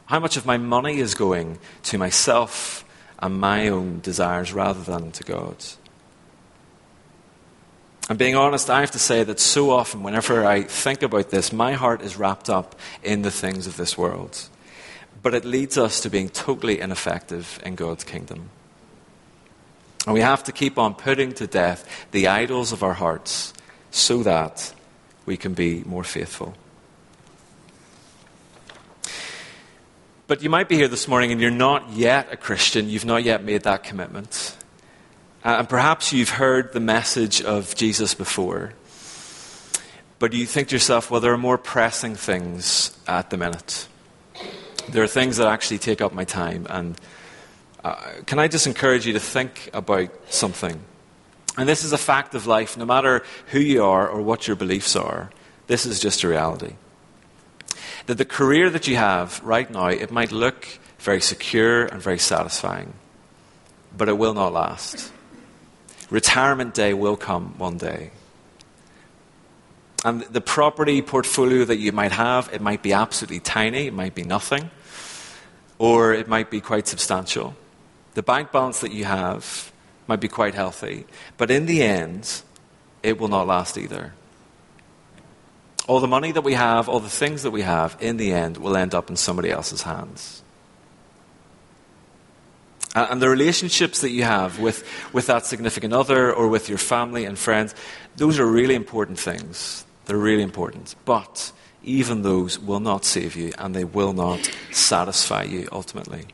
How 0.07 0.21
much 0.21 0.37
of 0.37 0.47
my 0.47 0.59
money 0.59 0.99
is 0.99 1.15
going 1.15 1.59
to 1.85 1.99
myself 1.99 2.85
and 3.19 3.41
my 3.41 3.69
own 3.69 4.01
desires 4.01 4.53
rather 4.53 4.83
than 4.83 5.11
to 5.13 5.25
God's. 5.25 5.79
And 8.09 8.19
being 8.19 8.37
honest, 8.37 8.71
I 8.71 8.81
have 8.81 8.93
to 8.93 9.01
say 9.01 9.25
that 9.25 9.41
so 9.41 9.71
often, 9.71 10.03
whenever 10.03 10.45
I 10.45 10.63
think 10.63 11.03
about 11.03 11.31
this, 11.31 11.53
my 11.53 11.73
heart 11.73 12.03
is 12.03 12.17
wrapped 12.17 12.49
up 12.49 12.79
in 13.03 13.23
the 13.23 13.33
things 13.33 13.67
of 13.67 13.77
this 13.77 13.99
world 13.99 14.49
but 15.27 15.35
it 15.35 15.45
leads 15.45 15.77
us 15.77 16.01
to 16.01 16.09
being 16.09 16.29
totally 16.29 16.79
ineffective 16.81 17.59
in 17.65 17.75
God's 17.75 18.05
kingdom. 18.05 18.49
And 20.07 20.15
we 20.15 20.21
have 20.21 20.45
to 20.45 20.53
keep 20.53 20.79
on 20.79 20.95
putting 20.95 21.33
to 21.33 21.49
death 21.49 22.07
the 22.13 22.29
idols 22.29 22.71
of 22.71 22.85
our 22.85 22.93
hearts 22.93 23.53
so 23.91 24.23
that 24.23 24.73
we 25.25 25.37
can 25.37 25.53
be 25.53 25.83
more 25.85 26.05
faithful. 26.05 26.55
But 30.27 30.43
you 30.43 30.51
might 30.51 30.69
be 30.69 30.77
here 30.77 30.89
this 30.89 31.07
morning 31.07 31.33
and 31.33 31.41
you're 31.41 31.51
not 31.51 31.91
yet 31.93 32.33
a 32.33 32.37
Christian, 32.37 32.89
you've 32.89 33.05
not 33.05 33.23
yet 33.23 33.45
made 33.45 33.63
that 33.63 33.85
commitment. 33.85 34.57
Uh, 35.45 35.57
and 35.61 35.69
perhaps 35.69 36.13
you've 36.13 36.31
heard 36.31 36.73
the 36.73 36.81
message 36.81 37.41
of 37.43 37.75
Jesus 37.77 38.15
before. 38.15 38.73
But 40.19 40.33
you 40.33 40.47
think 40.47 40.69
to 40.69 40.75
yourself, 40.75 41.11
well, 41.11 41.21
there 41.21 41.33
are 41.33 41.39
more 41.39 41.59
pressing 41.59 42.15
things 42.17 42.97
at 43.07 43.31
the 43.31 43.37
minute 43.37 43.87
there 44.89 45.03
are 45.03 45.09
things 45.09 45.37
that 45.39 45.49
actually 45.49 45.79
take 45.79 46.01
up 46.01 46.13
my 46.13 46.25
time. 46.25 46.67
And 46.69 47.01
uh, 47.85 47.97
can 48.27 48.39
I 48.39 48.49
just 48.49 48.67
encourage 48.67 49.07
you 49.07 49.13
to 49.15 49.21
think 49.21 49.71
about 49.73 50.11
something? 50.29 50.81
And 51.57 51.69
this 51.69 51.85
is 51.85 51.93
a 51.93 51.99
fact 51.99 52.35
of 52.35 52.47
life, 52.47 52.77
no 52.77 52.85
matter 52.85 53.23
who 53.47 53.59
you 53.59 53.85
are 53.85 54.09
or 54.09 54.21
what 54.21 54.47
your 54.47 54.57
beliefs 54.57 54.95
are, 54.95 55.31
this 55.67 55.87
is 55.87 56.01
just 56.01 56.23
a 56.23 56.29
reality. 56.29 56.75
That 58.07 58.19
the 58.19 58.25
career 58.25 58.71
that 58.71 58.87
you 58.87 58.97
have 58.97 59.41
right 59.43 59.71
now, 59.71 59.89
it 59.89 60.11
might 60.11 60.33
look 60.33 60.79
very 60.99 61.21
secure 61.21 61.87
and 61.87 62.01
very 62.01 62.19
satisfying, 62.19 62.95
but 63.97 64.09
it 64.09 64.17
will 64.17 64.35
not 64.35 64.53
last. 64.53 65.13
Retirement 66.11 66.75
day 66.75 66.95
will 66.95 67.17
come 67.17 67.59
one 67.59 67.79
day. 67.79 68.11
And 70.05 70.23
the 70.23 70.41
property 70.41 71.03
portfolio 71.03 71.65
that 71.65 71.79
you 71.79 71.91
might 71.91 72.13
have, 72.13 72.49
it 72.53 72.61
might 72.61 72.83
be 72.83 72.93
absolutely 72.93 73.41
tiny, 73.41 73.89
it 73.89 73.95
might 73.95 74.15
be 74.15 74.23
nothing 74.23 74.71
or 75.79 76.15
it 76.15 76.29
might 76.29 76.51
be 76.51 76.61
quite 76.61 76.87
substantial. 76.87 77.55
The 78.15 78.23
bank 78.23 78.53
balance 78.53 78.81
that 78.81 78.93
you 78.93 79.05
have 79.05 79.73
might 80.07 80.21
be 80.21 80.29
quite 80.29 80.55
healthy, 80.55 81.07
but 81.37 81.51
in 81.51 81.67
the 81.67 81.83
end, 81.83 82.43
it 83.03 83.19
will 83.19 83.29
not 83.29 83.47
last 83.47 83.77
either. 83.77 84.15
All 85.87 86.01
the 86.01 86.09
money 86.09 86.33
that 86.33 86.43
we 86.43 86.55
have, 86.55 86.89
all 86.89 87.01
the 87.01 87.09
things 87.09 87.45
that 87.45 87.53
we 87.53 87.63
have, 87.63 87.97
in 88.01 88.17
the 88.17 88.33
end, 88.33 88.57
will 88.57 88.77
end 88.77 88.95
up 88.95 89.09
in 89.09 89.17
somebody 89.17 89.51
else's 89.51 89.83
hands. 89.83 90.43
And 92.95 93.21
the 93.21 93.29
relationships 93.29 94.01
that 94.01 94.11
you 94.11 94.25
have 94.25 94.59
with, 94.59 94.83
with 95.13 95.27
that 95.27 95.45
significant 95.45 95.93
other 95.93 96.33
or 96.33 96.49
with 96.49 96.69
your 96.71 96.79
family 96.79 97.27
and 97.27 97.39
friends, 97.39 97.75
those 98.17 98.39
are 98.39 98.47
really 98.47 98.75
important 98.75 99.19
things. 99.19 99.85
They're 100.07 100.17
really 100.17 100.43
important. 100.43 100.95
But 101.05 101.53
even 101.85 102.23
those 102.23 102.59
will 102.59 102.81
not 102.81 103.05
save 103.05 103.37
you 103.37 103.53
and 103.59 103.75
they 103.75 103.85
will 103.85 104.15
not 104.15 104.51
satisfy 104.73 105.43
you 105.43 105.69
ultimately. 105.71 106.25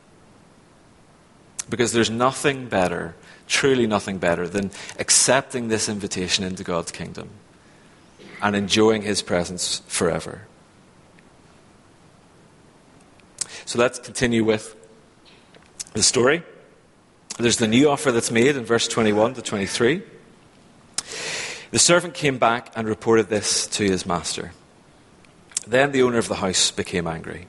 Because 1.69 1.91
there's 1.91 2.09
nothing 2.09 2.67
better, 2.67 3.13
truly 3.47 3.85
nothing 3.85 4.17
better, 4.17 4.47
than 4.47 4.71
accepting 4.99 5.67
this 5.67 5.89
invitation 5.89 6.45
into 6.45 6.63
God's 6.63 6.91
kingdom 6.91 7.29
and 8.43 8.55
enjoying 8.55 9.01
His 9.01 9.23
presence 9.23 9.81
forever. 9.87 10.45
So 13.65 13.79
let's 13.79 13.97
continue 13.97 14.43
with 14.43 14.75
the 15.93 16.03
story. 16.03 16.43
There's 17.39 17.57
the 17.57 17.67
new 17.67 17.89
offer 17.89 18.11
that's 18.11 18.29
made 18.29 18.55
in 18.55 18.65
verse 18.65 18.87
21 18.87 19.35
to 19.35 19.41
23. 19.41 20.03
The 21.71 21.79
servant 21.79 22.13
came 22.13 22.37
back 22.37 22.71
and 22.75 22.87
reported 22.87 23.29
this 23.29 23.65
to 23.67 23.83
his 23.83 24.05
master. 24.05 24.51
Then 25.65 25.91
the 25.91 26.03
owner 26.03 26.19
of 26.19 26.27
the 26.27 26.35
house 26.35 26.69
became 26.69 27.07
angry. 27.07 27.47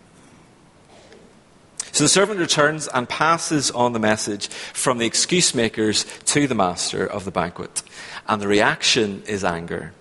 So 1.93 2.05
the 2.05 2.09
servant 2.09 2.41
returns 2.41 2.89
and 2.89 3.09
passes 3.09 3.71
on 3.71 3.93
the 3.93 3.99
message 3.99 4.49
from 4.49 4.99
the 4.99 5.07
excuse 5.07 5.55
makers 5.55 6.07
to 6.27 6.47
the 6.47 6.55
master 6.55 7.07
of 7.07 7.25
the 7.25 7.31
banquet. 7.31 7.83
And 8.27 8.41
the 8.41 8.49
reaction 8.49 9.23
is 9.27 9.45
anger. 9.45 9.93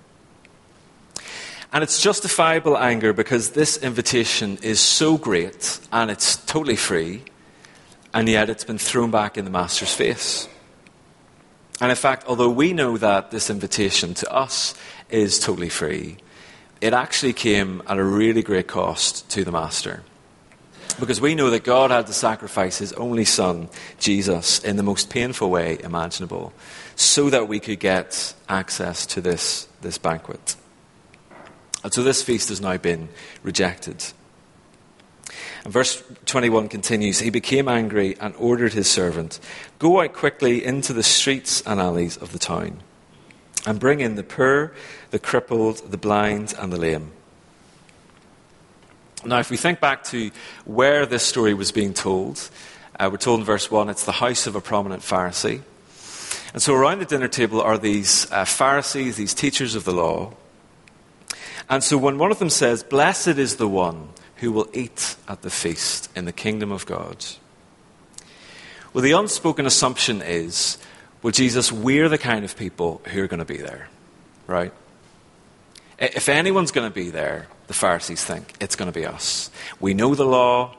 And 1.73 1.81
it's 1.81 1.99
justifiable 1.99 2.77
anger 2.77 3.13
because 3.13 3.49
this 3.49 3.77
invitation 3.77 4.59
is 4.61 4.79
so 4.79 5.17
great 5.17 5.79
and 5.91 6.11
it's 6.11 6.37
totally 6.45 6.75
free, 6.75 7.23
and 8.13 8.29
yet 8.29 8.49
it's 8.51 8.63
been 8.63 8.77
thrown 8.77 9.09
back 9.09 9.39
in 9.39 9.43
the 9.43 9.51
master's 9.51 9.93
face. 9.93 10.47
And 11.81 11.89
in 11.89 11.95
fact, 11.97 12.25
although 12.27 12.51
we 12.51 12.73
know 12.73 12.97
that 12.97 13.31
this 13.31 13.49
invitation 13.49 14.13
to 14.13 14.31
us 14.31 14.75
is 15.09 15.39
totally 15.39 15.69
free, 15.69 16.17
it 16.79 16.93
actually 16.93 17.33
came 17.33 17.81
at 17.87 17.97
a 17.97 18.03
really 18.03 18.43
great 18.43 18.67
cost 18.67 19.27
to 19.31 19.43
the 19.43 19.51
Master. 19.51 20.03
Because 20.99 21.19
we 21.19 21.33
know 21.33 21.49
that 21.49 21.63
God 21.63 21.89
had 21.89 22.05
to 22.07 22.13
sacrifice 22.13 22.77
his 22.77 22.93
only 22.93 23.25
Son, 23.25 23.69
Jesus, 23.99 24.59
in 24.59 24.75
the 24.75 24.83
most 24.83 25.09
painful 25.09 25.49
way 25.49 25.79
imaginable, 25.81 26.53
so 26.95 27.31
that 27.31 27.47
we 27.47 27.59
could 27.59 27.79
get 27.79 28.35
access 28.47 29.05
to 29.07 29.21
this, 29.21 29.67
this 29.81 29.97
banquet. 29.97 30.55
And 31.83 31.93
so 31.93 32.03
this 32.03 32.23
feast 32.23 32.49
has 32.49 32.61
now 32.61 32.77
been 32.77 33.09
rejected. 33.43 34.03
And 35.63 35.73
verse 35.73 36.03
21 36.25 36.69
continues 36.69 37.19
He 37.19 37.29
became 37.29 37.67
angry 37.67 38.17
and 38.19 38.35
ordered 38.37 38.73
his 38.73 38.89
servant, 38.89 39.39
Go 39.79 40.01
out 40.01 40.13
quickly 40.13 40.63
into 40.63 40.93
the 40.93 41.03
streets 41.03 41.61
and 41.65 41.79
alleys 41.79 42.17
of 42.17 42.31
the 42.31 42.39
town, 42.39 42.81
and 43.65 43.79
bring 43.79 43.99
in 43.99 44.15
the 44.15 44.23
poor, 44.23 44.73
the 45.11 45.19
crippled, 45.19 45.91
the 45.91 45.97
blind, 45.97 46.53
and 46.57 46.71
the 46.71 46.77
lame. 46.77 47.11
Now, 49.25 49.39
if 49.39 49.49
we 49.49 49.57
think 49.57 49.79
back 49.79 50.03
to 50.05 50.31
where 50.65 51.05
this 51.05 51.23
story 51.23 51.53
was 51.53 51.71
being 51.71 51.93
told, 51.93 52.49
uh, 52.99 53.09
we're 53.09 53.17
told 53.17 53.39
in 53.39 53.45
verse 53.45 53.71
1 53.71 53.89
it's 53.89 54.03
the 54.03 54.11
house 54.11 54.47
of 54.47 54.55
a 54.55 54.61
prominent 54.61 55.01
Pharisee. 55.01 55.61
And 56.53 56.61
so 56.61 56.75
around 56.75 56.99
the 56.99 57.05
dinner 57.05 57.29
table 57.29 57.61
are 57.61 57.77
these 57.77 58.29
uh, 58.31 58.43
Pharisees, 58.43 59.15
these 59.15 59.33
teachers 59.33 59.75
of 59.75 59.85
the 59.85 59.93
law. 59.93 60.33
And 61.69 61.83
so 61.83 61.97
when 61.97 62.17
one 62.17 62.31
of 62.31 62.39
them 62.39 62.49
says, 62.49 62.83
Blessed 62.83 63.39
is 63.39 63.55
the 63.55 63.67
one 63.67 64.09
who 64.37 64.51
will 64.51 64.67
eat 64.73 65.15
at 65.27 65.41
the 65.41 65.49
feast 65.49 66.09
in 66.15 66.25
the 66.25 66.33
kingdom 66.33 66.71
of 66.71 66.85
God. 66.85 67.25
Well, 68.93 69.01
the 69.01 69.13
unspoken 69.13 69.65
assumption 69.65 70.21
is, 70.21 70.77
well, 71.21 71.31
Jesus, 71.31 71.71
we're 71.71 72.09
the 72.09 72.17
kind 72.17 72.43
of 72.43 72.57
people 72.57 73.01
who 73.05 73.23
are 73.23 73.27
going 73.27 73.39
to 73.39 73.45
be 73.45 73.57
there, 73.57 73.87
right? 74.45 74.73
If 75.97 76.27
anyone's 76.27 76.71
going 76.71 76.89
to 76.89 76.93
be 76.93 77.09
there, 77.09 77.47
the 77.67 77.73
Pharisees 77.73 78.23
think 78.23 78.53
it's 78.59 78.75
going 78.75 78.91
to 78.91 78.99
be 78.99 79.05
us. 79.05 79.49
We 79.79 79.93
know 79.93 80.13
the 80.13 80.25
law, 80.25 80.75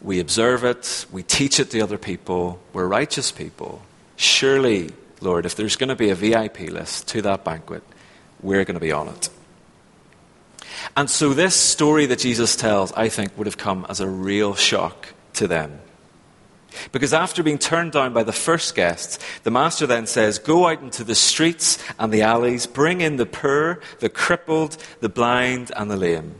we 0.00 0.18
observe 0.18 0.64
it, 0.64 1.04
we 1.12 1.22
teach 1.22 1.60
it 1.60 1.70
to 1.72 1.80
other 1.80 1.98
people, 1.98 2.58
we're 2.72 2.86
righteous 2.86 3.30
people. 3.30 3.82
Surely, 4.16 4.90
Lord, 5.20 5.44
if 5.44 5.54
there's 5.54 5.76
going 5.76 5.90
to 5.90 5.96
be 5.96 6.08
a 6.08 6.14
VIP 6.14 6.60
list 6.60 7.08
to 7.08 7.22
that 7.22 7.44
banquet, 7.44 7.82
we're 8.40 8.64
going 8.64 8.74
to 8.74 8.80
be 8.80 8.92
on 8.92 9.08
it. 9.08 9.28
And 10.96 11.08
so, 11.08 11.34
this 11.34 11.54
story 11.54 12.06
that 12.06 12.18
Jesus 12.18 12.56
tells, 12.56 12.92
I 12.92 13.08
think, 13.08 13.36
would 13.36 13.46
have 13.46 13.58
come 13.58 13.86
as 13.88 14.00
a 14.00 14.08
real 14.08 14.54
shock 14.54 15.14
to 15.34 15.46
them. 15.46 15.80
Because 16.90 17.12
after 17.12 17.42
being 17.42 17.58
turned 17.58 17.92
down 17.92 18.12
by 18.12 18.22
the 18.22 18.32
first 18.32 18.74
guests, 18.74 19.18
the 19.42 19.50
master 19.50 19.86
then 19.86 20.06
says, 20.06 20.38
Go 20.38 20.66
out 20.66 20.80
into 20.80 21.04
the 21.04 21.14
streets 21.14 21.78
and 21.98 22.12
the 22.12 22.22
alleys, 22.22 22.66
bring 22.66 23.00
in 23.00 23.16
the 23.16 23.26
poor, 23.26 23.80
the 24.00 24.08
crippled, 24.08 24.76
the 25.00 25.08
blind, 25.08 25.70
and 25.76 25.90
the 25.90 25.96
lame. 25.96 26.36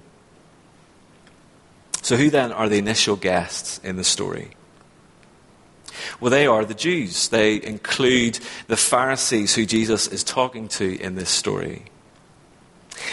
So, 2.03 2.16
who 2.16 2.31
then 2.31 2.53
are 2.53 2.68
the 2.68 2.79
initial 2.79 3.16
guests 3.16 3.79
in 3.85 3.97
the 3.97 4.05
story? 4.05 4.53
Well, 6.21 6.31
they 6.31 6.47
are 6.47 6.64
the 6.64 6.75
Jews. 6.75 7.29
They 7.29 7.62
include 7.62 8.40
the 8.66 8.77
Pharisees 8.77 9.55
who 9.55 9.66
Jesus 9.66 10.09
is 10.09 10.25
talking 10.25 10.68
to 10.68 11.01
in 11.01 11.14
this 11.14 11.31
story. 11.31 11.85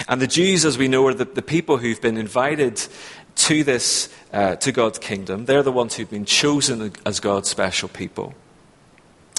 And 0.08 0.22
the 0.22 0.28
Jews, 0.28 0.66
as 0.66 0.78
we 0.78 0.88
know, 0.88 1.06
are 1.08 1.14
the, 1.14 1.26
the 1.26 1.42
people 1.42 1.78
who've 1.78 2.02
been 2.02 2.18
invited 2.18 2.82
to 3.36 3.64
this, 3.64 4.14
uh, 4.34 4.56
to 4.58 4.72
God's 4.72 5.00
kingdom. 5.00 5.46
They're 5.46 5.64
the 5.64 5.72
ones 5.72 5.96
who've 5.96 6.10
been 6.10 6.26
chosen 6.26 6.94
as 7.06 7.20
God's 7.20 7.50
special 7.50 7.90
people. 7.90 8.34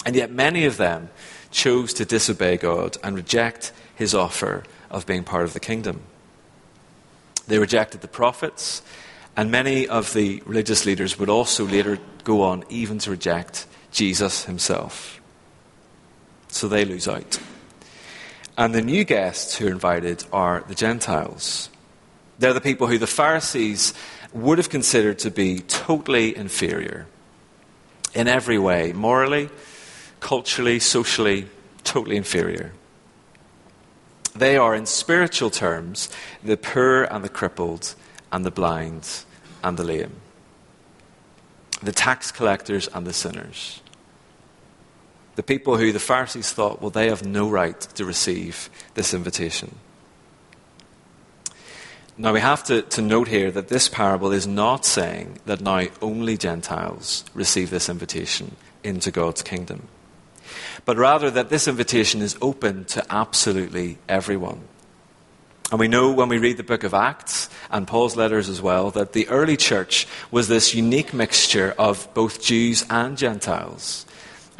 And 0.06 0.16
yet 0.16 0.30
many 0.30 0.64
of 0.64 0.76
them 0.76 1.10
chose 1.50 1.92
to 1.94 2.04
disobey 2.04 2.56
God 2.56 2.96
and 3.02 3.14
reject 3.14 3.72
his 3.94 4.14
offer 4.14 4.64
of 4.90 5.06
being 5.06 5.24
part 5.24 5.44
of 5.44 5.52
the 5.52 5.60
kingdom. 5.60 6.00
They 7.46 7.58
rejected 7.58 8.00
the 8.00 8.08
prophets, 8.08 8.82
and 9.36 9.50
many 9.50 9.86
of 9.86 10.14
the 10.14 10.42
religious 10.46 10.86
leaders 10.86 11.18
would 11.18 11.28
also 11.28 11.66
later 11.66 11.98
go 12.24 12.42
on 12.42 12.64
even 12.68 12.98
to 13.00 13.10
reject 13.10 13.66
Jesus 13.90 14.44
himself. 14.44 15.20
So 16.48 16.68
they 16.68 16.84
lose 16.84 17.08
out. 17.08 17.38
And 18.56 18.74
the 18.74 18.82
new 18.82 19.04
guests 19.04 19.56
who 19.56 19.66
are 19.68 19.70
invited 19.70 20.24
are 20.32 20.64
the 20.66 20.74
Gentiles. 20.74 21.70
They're 22.38 22.52
the 22.52 22.60
people 22.60 22.86
who 22.86 22.98
the 22.98 23.06
Pharisees 23.06 23.94
would 24.32 24.58
have 24.58 24.70
considered 24.70 25.18
to 25.20 25.30
be 25.30 25.60
totally 25.60 26.36
inferior 26.36 27.06
in 28.14 28.28
every 28.28 28.58
way 28.58 28.92
morally, 28.92 29.50
culturally, 30.20 30.78
socially, 30.78 31.46
totally 31.84 32.16
inferior. 32.16 32.72
They 34.34 34.56
are, 34.56 34.74
in 34.74 34.86
spiritual 34.86 35.50
terms, 35.50 36.08
the 36.42 36.56
poor 36.56 37.04
and 37.04 37.24
the 37.24 37.28
crippled 37.28 37.94
and 38.30 38.44
the 38.44 38.50
blind 38.50 39.24
and 39.62 39.76
the 39.76 39.84
lame, 39.84 40.20
the 41.82 41.92
tax 41.92 42.30
collectors 42.30 42.88
and 42.88 43.06
the 43.06 43.12
sinners. 43.12 43.80
The 45.40 45.44
people 45.56 45.78
who 45.78 45.90
the 45.90 45.98
Pharisees 45.98 46.52
thought, 46.52 46.82
well, 46.82 46.90
they 46.90 47.08
have 47.08 47.24
no 47.24 47.48
right 47.48 47.80
to 47.80 48.04
receive 48.04 48.68
this 48.92 49.14
invitation. 49.14 49.76
Now, 52.18 52.34
we 52.34 52.40
have 52.40 52.62
to, 52.64 52.82
to 52.82 53.00
note 53.00 53.28
here 53.28 53.50
that 53.50 53.68
this 53.68 53.88
parable 53.88 54.32
is 54.32 54.46
not 54.46 54.84
saying 54.84 55.38
that 55.46 55.62
now 55.62 55.86
only 56.02 56.36
Gentiles 56.36 57.24
receive 57.32 57.70
this 57.70 57.88
invitation 57.88 58.54
into 58.84 59.10
God's 59.10 59.40
kingdom, 59.40 59.88
but 60.84 60.98
rather 60.98 61.30
that 61.30 61.48
this 61.48 61.66
invitation 61.66 62.20
is 62.20 62.36
open 62.42 62.84
to 62.84 63.02
absolutely 63.08 63.96
everyone. 64.10 64.60
And 65.70 65.80
we 65.80 65.88
know 65.88 66.12
when 66.12 66.28
we 66.28 66.36
read 66.36 66.58
the 66.58 66.64
book 66.64 66.84
of 66.84 66.92
Acts 66.92 67.48
and 67.70 67.88
Paul's 67.88 68.14
letters 68.14 68.50
as 68.50 68.60
well 68.60 68.90
that 68.90 69.14
the 69.14 69.26
early 69.28 69.56
church 69.56 70.06
was 70.30 70.48
this 70.48 70.74
unique 70.74 71.14
mixture 71.14 71.74
of 71.78 72.12
both 72.12 72.42
Jews 72.42 72.84
and 72.90 73.16
Gentiles. 73.16 74.04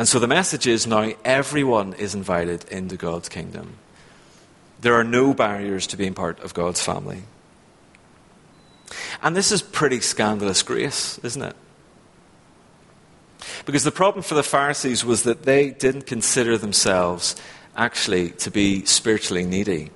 And 0.01 0.09
so 0.09 0.19
the 0.19 0.27
message 0.27 0.67
is 0.67 0.87
now 0.87 1.13
everyone 1.27 1.93
is 1.93 2.15
invited 2.15 2.65
into 2.71 2.97
God's 2.97 3.29
kingdom. 3.29 3.75
There 4.81 4.95
are 4.95 5.05
no 5.05 5.35
barriers 5.35 5.87
to 5.89 5.99
being 5.99 6.15
part 6.15 6.41
of 6.41 6.55
God's 6.55 6.83
family. 6.83 7.25
And 9.23 9.37
this 9.37 9.53
is 9.53 9.61
pretty 9.61 10.01
scandalous 10.01 10.63
grace, 10.63 11.19
isn't 11.19 11.43
it? 11.43 11.55
Because 13.67 13.85
the 13.85 13.91
problem 13.91 14.23
for 14.23 14.33
the 14.33 14.43
Pharisees 14.43 15.05
was 15.05 15.25
that 15.25 15.43
they 15.43 15.69
didn't 15.69 16.07
consider 16.07 16.57
themselves 16.57 17.37
actually 17.77 18.31
to 18.31 18.51
be 18.51 18.87
spiritually 18.87 19.45
needy. 19.45 19.91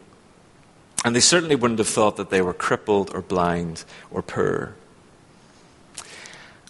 And 1.03 1.17
they 1.17 1.21
certainly 1.21 1.57
wouldn't 1.57 1.79
have 1.79 1.89
thought 1.89 2.17
that 2.17 2.29
they 2.29 2.43
were 2.43 2.53
crippled 2.53 3.11
or 3.15 3.23
blind 3.23 3.87
or 4.11 4.21
poor. 4.21 4.77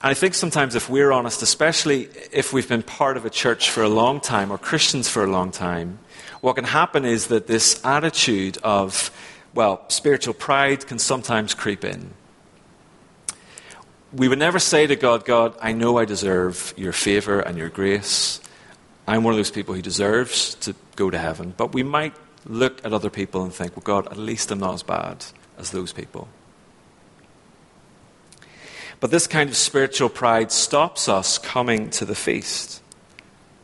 And 0.04 0.10
I 0.10 0.14
think 0.14 0.34
sometimes, 0.34 0.74
if 0.74 0.90
we're 0.90 1.12
honest, 1.12 1.40
especially 1.40 2.10
if 2.30 2.52
we've 2.52 2.68
been 2.68 2.82
part 2.82 3.16
of 3.16 3.24
a 3.24 3.30
church 3.30 3.70
for 3.70 3.82
a 3.82 3.88
long 3.88 4.20
time 4.20 4.52
or 4.52 4.58
Christians 4.58 5.08
for 5.08 5.24
a 5.24 5.26
long 5.26 5.50
time, 5.50 5.98
what 6.42 6.56
can 6.56 6.64
happen 6.64 7.06
is 7.06 7.28
that 7.28 7.46
this 7.46 7.82
attitude 7.86 8.58
of, 8.62 9.10
well, 9.54 9.82
spiritual 9.88 10.34
pride 10.34 10.86
can 10.86 10.98
sometimes 10.98 11.54
creep 11.54 11.86
in. 11.86 12.10
we 14.12 14.28
would 14.28 14.38
never 14.38 14.58
say 14.58 14.86
to 14.86 14.94
God, 14.94 15.24
God, 15.24 15.56
I 15.62 15.72
know 15.72 15.96
I 15.96 16.04
deserve 16.04 16.74
your 16.76 16.92
favor 16.92 17.40
and 17.40 17.56
your 17.56 17.70
grace. 17.70 18.42
I'm 19.08 19.24
one 19.24 19.32
of 19.32 19.38
those 19.38 19.50
people 19.50 19.74
who 19.74 19.80
deserves 19.80 20.54
to 20.56 20.74
go 20.96 21.08
to 21.08 21.16
heaven. 21.16 21.54
But 21.56 21.72
we 21.72 21.82
might 21.82 22.12
look 22.44 22.84
at 22.84 22.92
other 22.92 23.08
people 23.08 23.42
and 23.42 23.54
think, 23.54 23.74
well, 23.74 23.84
God, 24.02 24.12
at 24.12 24.18
least 24.18 24.50
I'm 24.50 24.58
not 24.58 24.74
as 24.74 24.82
bad 24.82 25.24
as 25.56 25.70
those 25.70 25.94
people. 25.94 26.28
But 29.04 29.10
this 29.10 29.26
kind 29.26 29.50
of 29.50 29.56
spiritual 29.58 30.08
pride 30.08 30.50
stops 30.50 31.10
us 31.10 31.36
coming 31.36 31.90
to 31.90 32.06
the 32.06 32.14
feast. 32.14 32.80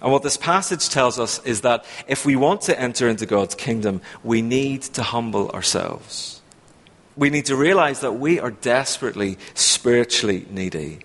And 0.02 0.12
what 0.12 0.22
this 0.22 0.36
passage 0.36 0.90
tells 0.90 1.18
us 1.18 1.42
is 1.46 1.62
that 1.62 1.86
if 2.06 2.26
we 2.26 2.36
want 2.36 2.60
to 2.68 2.78
enter 2.78 3.08
into 3.08 3.24
God's 3.24 3.54
kingdom, 3.54 4.02
we 4.22 4.42
need 4.42 4.82
to 4.82 5.02
humble 5.02 5.48
ourselves. 5.52 6.42
We 7.16 7.30
need 7.30 7.46
to 7.46 7.56
realize 7.56 8.00
that 8.00 8.20
we 8.20 8.38
are 8.38 8.50
desperately 8.50 9.38
spiritually 9.54 10.44
needy. 10.50 10.98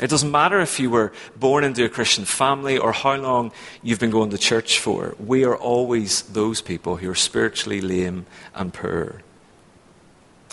It 0.00 0.08
doesn't 0.08 0.30
matter 0.30 0.58
if 0.60 0.80
you 0.80 0.88
were 0.88 1.12
born 1.38 1.64
into 1.64 1.84
a 1.84 1.90
Christian 1.90 2.24
family 2.24 2.78
or 2.78 2.92
how 2.92 3.16
long 3.16 3.52
you've 3.82 4.00
been 4.00 4.08
going 4.08 4.30
to 4.30 4.38
church 4.38 4.80
for. 4.80 5.14
We 5.18 5.44
are 5.44 5.54
always 5.54 6.22
those 6.22 6.62
people 6.62 6.96
who 6.96 7.10
are 7.10 7.14
spiritually 7.14 7.82
lame 7.82 8.24
and 8.54 8.72
poor. 8.72 9.20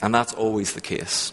And 0.02 0.14
that's 0.14 0.34
always 0.34 0.74
the 0.74 0.82
case. 0.82 1.32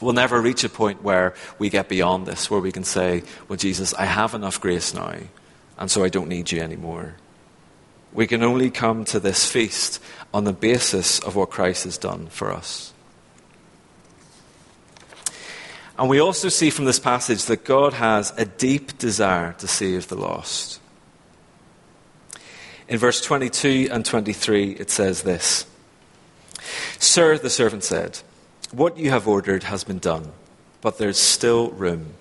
We'll 0.00 0.12
never 0.12 0.40
reach 0.40 0.64
a 0.64 0.68
point 0.68 1.02
where 1.02 1.34
we 1.58 1.70
get 1.70 1.88
beyond 1.88 2.26
this, 2.26 2.50
where 2.50 2.60
we 2.60 2.72
can 2.72 2.84
say, 2.84 3.22
Well, 3.48 3.56
Jesus, 3.56 3.94
I 3.94 4.04
have 4.04 4.34
enough 4.34 4.60
grace 4.60 4.94
now, 4.94 5.14
and 5.76 5.90
so 5.90 6.04
I 6.04 6.08
don't 6.08 6.28
need 6.28 6.52
you 6.52 6.60
anymore. 6.60 7.16
We 8.12 8.26
can 8.26 8.42
only 8.42 8.70
come 8.70 9.04
to 9.06 9.20
this 9.20 9.50
feast 9.50 10.00
on 10.32 10.44
the 10.44 10.52
basis 10.52 11.18
of 11.18 11.36
what 11.36 11.50
Christ 11.50 11.84
has 11.84 11.98
done 11.98 12.28
for 12.28 12.52
us. 12.52 12.92
And 15.98 16.08
we 16.08 16.20
also 16.20 16.48
see 16.48 16.70
from 16.70 16.84
this 16.84 17.00
passage 17.00 17.46
that 17.46 17.64
God 17.64 17.94
has 17.94 18.32
a 18.36 18.44
deep 18.44 18.98
desire 18.98 19.54
to 19.54 19.66
save 19.66 20.06
the 20.06 20.16
lost. 20.16 20.80
In 22.86 22.98
verse 22.98 23.20
22 23.20 23.88
and 23.90 24.04
23, 24.04 24.72
it 24.72 24.90
says 24.90 25.22
this 25.22 25.66
Sir, 26.98 27.36
the 27.36 27.50
servant 27.50 27.82
said, 27.82 28.20
what 28.72 28.98
you 28.98 29.10
have 29.10 29.26
ordered 29.26 29.64
has 29.64 29.84
been 29.84 29.98
done, 29.98 30.32
but 30.80 30.98
there's 30.98 31.18
still 31.18 31.70
room. 31.70 32.14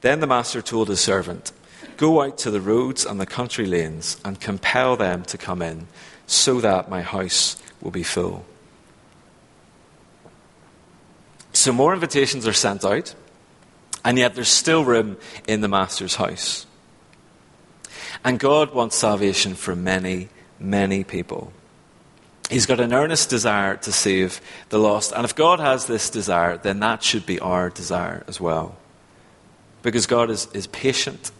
Then 0.00 0.20
the 0.20 0.26
master 0.26 0.62
told 0.62 0.88
his 0.88 1.00
servant, 1.00 1.52
Go 1.96 2.22
out 2.22 2.36
to 2.38 2.50
the 2.50 2.60
roads 2.60 3.06
and 3.06 3.18
the 3.18 3.26
country 3.26 3.66
lanes 3.66 4.18
and 4.24 4.40
compel 4.40 4.96
them 4.96 5.24
to 5.24 5.38
come 5.38 5.62
in, 5.62 5.88
so 6.26 6.60
that 6.60 6.90
my 6.90 7.02
house 7.02 7.60
will 7.80 7.90
be 7.90 8.02
full. 8.02 8.44
So 11.52 11.72
more 11.72 11.94
invitations 11.94 12.46
are 12.46 12.52
sent 12.52 12.84
out, 12.84 13.14
and 14.04 14.18
yet 14.18 14.34
there's 14.34 14.48
still 14.48 14.84
room 14.84 15.16
in 15.48 15.62
the 15.62 15.68
master's 15.68 16.16
house. 16.16 16.66
And 18.24 18.38
God 18.38 18.74
wants 18.74 18.96
salvation 18.96 19.54
for 19.54 19.74
many, 19.74 20.28
many 20.58 21.02
people. 21.02 21.52
He's 22.50 22.66
got 22.66 22.78
an 22.78 22.92
earnest 22.92 23.28
desire 23.28 23.76
to 23.78 23.92
save 23.92 24.40
the 24.68 24.78
lost. 24.78 25.12
And 25.12 25.24
if 25.24 25.34
God 25.34 25.58
has 25.58 25.86
this 25.86 26.10
desire, 26.10 26.56
then 26.56 26.78
that 26.80 27.02
should 27.02 27.26
be 27.26 27.40
our 27.40 27.70
desire 27.70 28.22
as 28.28 28.40
well. 28.40 28.76
Because 29.82 30.06
God 30.06 30.30
is, 30.30 30.46
is 30.52 30.66
patient 30.68 31.32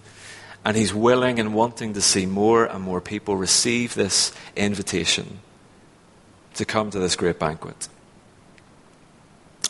and 0.64 0.77
He's 0.77 0.92
willing 0.92 1.38
and 1.38 1.55
wanting 1.55 1.95
to 1.95 2.01
see 2.01 2.27
more 2.27 2.64
and 2.64 2.83
more 2.83 3.01
people 3.01 3.37
receive 3.37 3.95
this 3.95 4.33
invitation 4.57 5.38
to 6.55 6.64
come 6.64 6.90
to 6.90 6.99
this 6.99 7.14
great 7.14 7.38
banquet. 7.38 7.88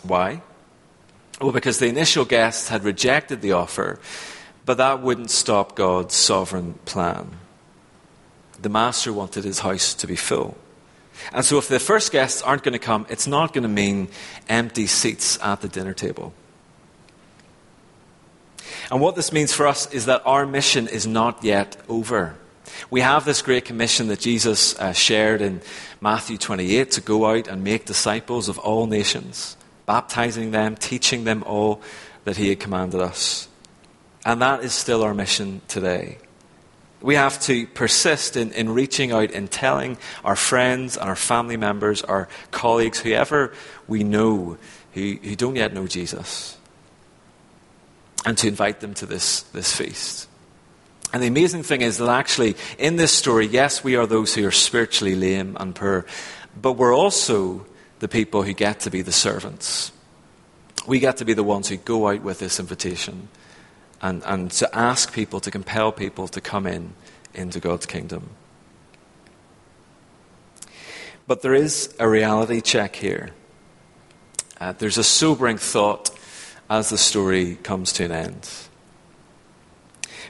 Why? 0.03 0.41
Well, 1.41 1.53
because 1.53 1.79
the 1.79 1.89
initial 1.89 2.25
guests 2.25 2.69
had 2.69 2.83
rejected 2.83 3.43
the 3.43 3.53
offer, 3.53 3.99
but 4.65 4.79
that 4.79 5.03
wouldn't 5.03 5.31
stop 5.31 5.77
God's 5.77 6.15
sovereign 6.15 6.75
plan. 6.87 7.33
The 8.61 8.71
master 8.71 9.13
wanted 9.13 9.45
his 9.45 9.59
house 9.59 9.93
to 9.95 10.07
be 10.07 10.17
full. 10.17 10.57
And 11.33 11.45
so, 11.45 11.59
if 11.59 11.69
the 11.69 11.79
first 11.81 12.13
guests 12.13 12.43
aren't 12.43 12.63
going 12.63 12.73
to 12.73 12.79
come, 12.79 13.07
it's 13.09 13.27
not 13.27 13.53
going 13.53 13.63
to 13.63 13.69
mean 13.69 14.09
empty 14.49 14.87
seats 14.87 15.39
at 15.43 15.61
the 15.61 15.69
dinner 15.69 15.95
table. 15.95 16.33
And 18.91 19.01
what 19.01 19.17
this 19.17 19.33
means 19.33 19.53
for 19.53 19.67
us 19.67 19.93
is 19.93 20.07
that 20.07 20.23
our 20.25 20.47
mission 20.47 20.89
is 20.89 21.07
not 21.07 21.43
yet 21.43 21.77
over. 21.89 22.37
We 22.91 23.01
have 23.01 23.25
this 23.25 23.43
great 23.43 23.65
commission 23.65 24.09
that 24.09 24.21
Jesus 24.21 24.79
uh, 24.79 24.93
shared 24.93 25.41
in 25.41 25.61
Matthew 26.01 26.37
28 26.37 26.91
to 26.93 27.01
go 27.01 27.27
out 27.27 27.49
and 27.49 27.65
make 27.65 27.85
disciples 27.85 28.49
of 28.49 28.59
all 28.59 28.87
nations, 28.87 29.57
baptizing 29.87 30.51
them, 30.51 30.77
teaching 30.77 31.25
them 31.25 31.43
all 31.45 31.81
that 32.25 32.37
He 32.37 32.49
had 32.49 32.61
commanded 32.61 33.01
us. 33.01 33.49
And 34.25 34.43
that 34.43 34.63
is 34.63 34.73
still 34.73 35.03
our 35.03 35.15
mission 35.15 35.63
today. 35.69 36.19
We 37.03 37.15
have 37.15 37.41
to 37.43 37.67
persist 37.69 38.37
in, 38.37 38.53
in 38.53 38.71
reaching 38.71 39.13
out 39.13 39.31
and 39.33 39.51
telling 39.51 39.99
our 40.25 40.37
friends 40.37 40.97
and 40.97 41.09
our 41.09 41.17
family 41.17 41.57
members, 41.57 42.03
our 42.03 42.29
colleagues, 42.51 43.01
whoever 43.01 43.53
we 43.87 44.03
know 44.03 44.57
who, 44.95 45.19
who 45.23 45.37
don't 45.37 45.57
yet 45.57 45.75
know 45.75 45.87
Jesus, 45.87 46.57
and 48.25 48.37
to 48.39 48.49
invite 48.49 48.81
them 48.81 48.95
to 48.95 49.07
this, 49.07 49.43
this 49.43 49.77
feast. 49.77 50.27
And 51.13 51.23
the 51.23 51.29
amazing 51.29 51.63
thing 51.63 51.83
is 51.83 51.99
that 51.99 52.09
actually, 52.09 52.57
in 52.79 52.97
this 52.97 53.13
story, 53.13 53.47
yes, 53.47 53.85
we 53.85 53.95
are 53.97 54.07
those 54.07 54.35
who 54.35 54.47
are 54.47 54.51
spiritually 54.53 55.15
lame 55.15 55.57
and 55.61 55.75
poor, 55.75 56.07
but 56.61 56.73
we're 56.73 56.97
also 56.97 57.67
the 58.01 58.09
people 58.09 58.43
who 58.43 58.53
get 58.53 58.81
to 58.81 58.91
be 58.91 59.03
the 59.03 59.13
servants. 59.13 59.93
We 60.87 60.99
get 60.99 61.19
to 61.19 61.25
be 61.25 61.35
the 61.35 61.45
ones 61.45 61.69
who 61.69 61.77
go 61.77 62.09
out 62.09 62.23
with 62.23 62.39
this 62.39 62.59
invitation 62.59 63.29
and, 64.03 64.23
and 64.25 64.51
to 64.53 64.75
ask 64.77 65.13
people, 65.13 65.41
to 65.41 65.51
compel 65.51 65.93
people 65.93 66.29
to 66.29 66.41
come 66.41 66.67
in 66.67 66.95
into 67.35 67.61
God's 67.61 67.87
kingdom. 67.87 68.31
But 71.27 71.43
there 71.43 71.55
is 71.55 71.95
a 71.99 72.09
reality 72.09 72.61
check 72.61 72.97
here. 72.97 73.31
Uh, 74.61 74.73
there's 74.73 74.99
a 74.99 75.05
sobering 75.05 75.59
thought 75.59 76.11
as 76.71 76.91
the 76.91 76.99
story 76.99 77.57
comes 77.57 77.93
to 77.95 78.05
an 78.05 78.13
end. 78.13 78.49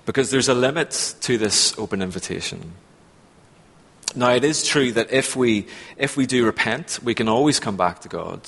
Because 0.04 0.30
there's 0.30 0.48
a 0.48 0.54
limit 0.54 1.14
to 1.20 1.38
this 1.38 1.76
open 1.78 2.00
invitation. 2.00 2.72
Now, 4.14 4.30
it 4.30 4.44
is 4.44 4.64
true 4.64 4.92
that 4.92 5.12
if 5.12 5.36
we, 5.36 5.66
if 5.96 6.16
we 6.16 6.26
do 6.26 6.46
repent, 6.46 7.00
we 7.02 7.14
can 7.14 7.28
always 7.28 7.60
come 7.60 7.76
back 7.76 8.00
to 8.00 8.08
God 8.08 8.40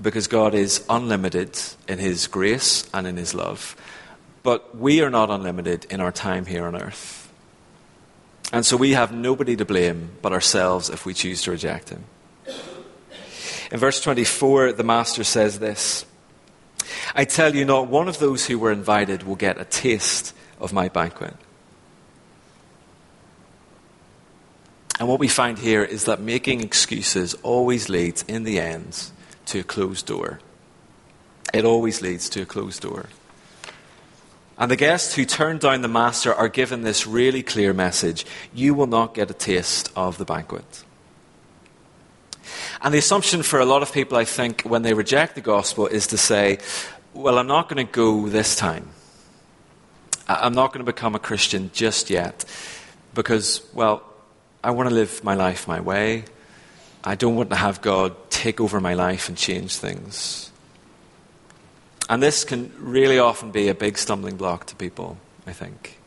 because 0.00 0.26
God 0.26 0.54
is 0.54 0.84
unlimited 0.88 1.58
in 1.88 1.98
His 1.98 2.26
grace 2.26 2.88
and 2.94 3.06
in 3.06 3.16
His 3.16 3.34
love. 3.34 3.76
But 4.42 4.76
we 4.76 5.00
are 5.02 5.10
not 5.10 5.30
unlimited 5.30 5.86
in 5.90 6.00
our 6.00 6.12
time 6.12 6.46
here 6.46 6.66
on 6.66 6.80
earth. 6.80 7.22
And 8.52 8.66
so 8.66 8.76
we 8.76 8.92
have 8.92 9.12
nobody 9.12 9.56
to 9.56 9.64
blame 9.64 10.10
but 10.20 10.32
ourselves 10.32 10.90
if 10.90 11.06
we 11.06 11.14
choose 11.14 11.42
to 11.42 11.50
reject 11.50 11.88
him. 11.88 12.04
In 13.70 13.78
verse 13.78 14.02
24, 14.02 14.72
the 14.72 14.84
Master 14.84 15.24
says 15.24 15.58
this 15.58 16.04
I 17.14 17.24
tell 17.24 17.54
you, 17.54 17.64
not 17.64 17.88
one 17.88 18.08
of 18.08 18.18
those 18.18 18.46
who 18.46 18.58
were 18.58 18.72
invited 18.72 19.22
will 19.22 19.36
get 19.36 19.60
a 19.60 19.64
taste 19.64 20.34
of 20.60 20.72
my 20.72 20.88
banquet. 20.88 21.34
And 24.98 25.08
what 25.08 25.18
we 25.18 25.28
find 25.28 25.58
here 25.58 25.82
is 25.82 26.04
that 26.04 26.20
making 26.20 26.60
excuses 26.60 27.34
always 27.42 27.88
leads, 27.88 28.22
in 28.28 28.44
the 28.44 28.60
end, 28.60 29.10
to 29.46 29.60
a 29.60 29.64
closed 29.64 30.06
door. 30.06 30.40
It 31.52 31.64
always 31.64 32.00
leads 32.02 32.28
to 32.30 32.42
a 32.42 32.46
closed 32.46 32.82
door. 32.82 33.06
And 34.58 34.70
the 34.70 34.76
guests 34.76 35.14
who 35.14 35.24
turn 35.24 35.58
down 35.58 35.82
the 35.82 35.88
master 35.88 36.32
are 36.32 36.48
given 36.48 36.82
this 36.82 37.06
really 37.06 37.42
clear 37.42 37.72
message 37.72 38.24
you 38.54 38.74
will 38.74 38.86
not 38.86 39.14
get 39.14 39.30
a 39.30 39.34
taste 39.34 39.90
of 39.96 40.18
the 40.18 40.24
banquet. 40.24 40.84
And 42.80 42.92
the 42.92 42.98
assumption 42.98 43.42
for 43.42 43.60
a 43.60 43.64
lot 43.64 43.82
of 43.82 43.92
people, 43.92 44.16
I 44.16 44.24
think, 44.24 44.62
when 44.62 44.82
they 44.82 44.94
reject 44.94 45.34
the 45.34 45.40
gospel 45.40 45.86
is 45.86 46.06
to 46.08 46.18
say, 46.18 46.58
well, 47.14 47.38
I'm 47.38 47.46
not 47.46 47.68
going 47.68 47.84
to 47.86 47.92
go 47.92 48.28
this 48.28 48.56
time. 48.56 48.88
I'm 50.28 50.54
not 50.54 50.72
going 50.72 50.84
to 50.84 50.92
become 50.92 51.14
a 51.14 51.18
Christian 51.18 51.70
just 51.72 52.10
yet 52.10 52.44
because, 53.14 53.66
well, 53.74 54.02
I 54.62 54.70
want 54.70 54.88
to 54.88 54.94
live 54.94 55.22
my 55.24 55.34
life 55.34 55.66
my 55.66 55.80
way. 55.80 56.24
I 57.04 57.14
don't 57.14 57.34
want 57.34 57.50
to 57.50 57.56
have 57.56 57.80
God 57.80 58.14
take 58.30 58.60
over 58.60 58.80
my 58.80 58.94
life 58.94 59.28
and 59.28 59.36
change 59.36 59.76
things. 59.76 60.50
And 62.08 62.22
this 62.22 62.44
can 62.44 62.72
really 62.78 63.18
often 63.18 63.50
be 63.50 63.68
a 63.68 63.74
big 63.74 63.98
stumbling 63.98 64.36
block 64.36 64.66
to 64.66 64.76
people, 64.76 65.18
I 65.46 65.52
think. 65.52 65.98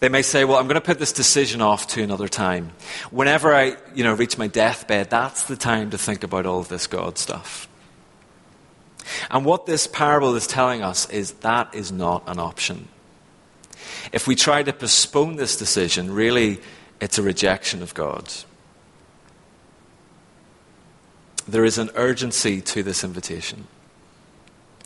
They 0.00 0.08
may 0.08 0.22
say, 0.22 0.44
well, 0.44 0.58
I'm 0.58 0.66
going 0.66 0.74
to 0.74 0.80
put 0.80 0.98
this 0.98 1.12
decision 1.12 1.60
off 1.60 1.86
to 1.88 2.02
another 2.02 2.28
time. 2.28 2.72
Whenever 3.10 3.54
I, 3.54 3.76
you 3.94 4.04
know, 4.04 4.14
reach 4.14 4.36
my 4.36 4.46
deathbed, 4.46 5.10
that's 5.10 5.44
the 5.44 5.56
time 5.56 5.90
to 5.90 5.98
think 5.98 6.22
about 6.24 6.46
all 6.46 6.60
of 6.60 6.68
this 6.68 6.86
God 6.86 7.18
stuff. 7.18 7.68
And 9.30 9.44
what 9.44 9.66
this 9.66 9.86
parable 9.86 10.34
is 10.34 10.46
telling 10.46 10.82
us 10.82 11.08
is 11.10 11.32
that 11.32 11.74
is 11.74 11.92
not 11.92 12.24
an 12.26 12.38
option. 12.38 12.88
If 14.12 14.26
we 14.26 14.34
try 14.34 14.62
to 14.62 14.72
postpone 14.72 15.36
this 15.36 15.56
decision, 15.56 16.12
really, 16.12 16.60
it's 17.00 17.18
a 17.18 17.22
rejection 17.22 17.82
of 17.82 17.94
God. 17.94 18.32
There 21.48 21.64
is 21.64 21.78
an 21.78 21.90
urgency 21.94 22.60
to 22.60 22.82
this 22.82 23.04
invitation. 23.04 23.66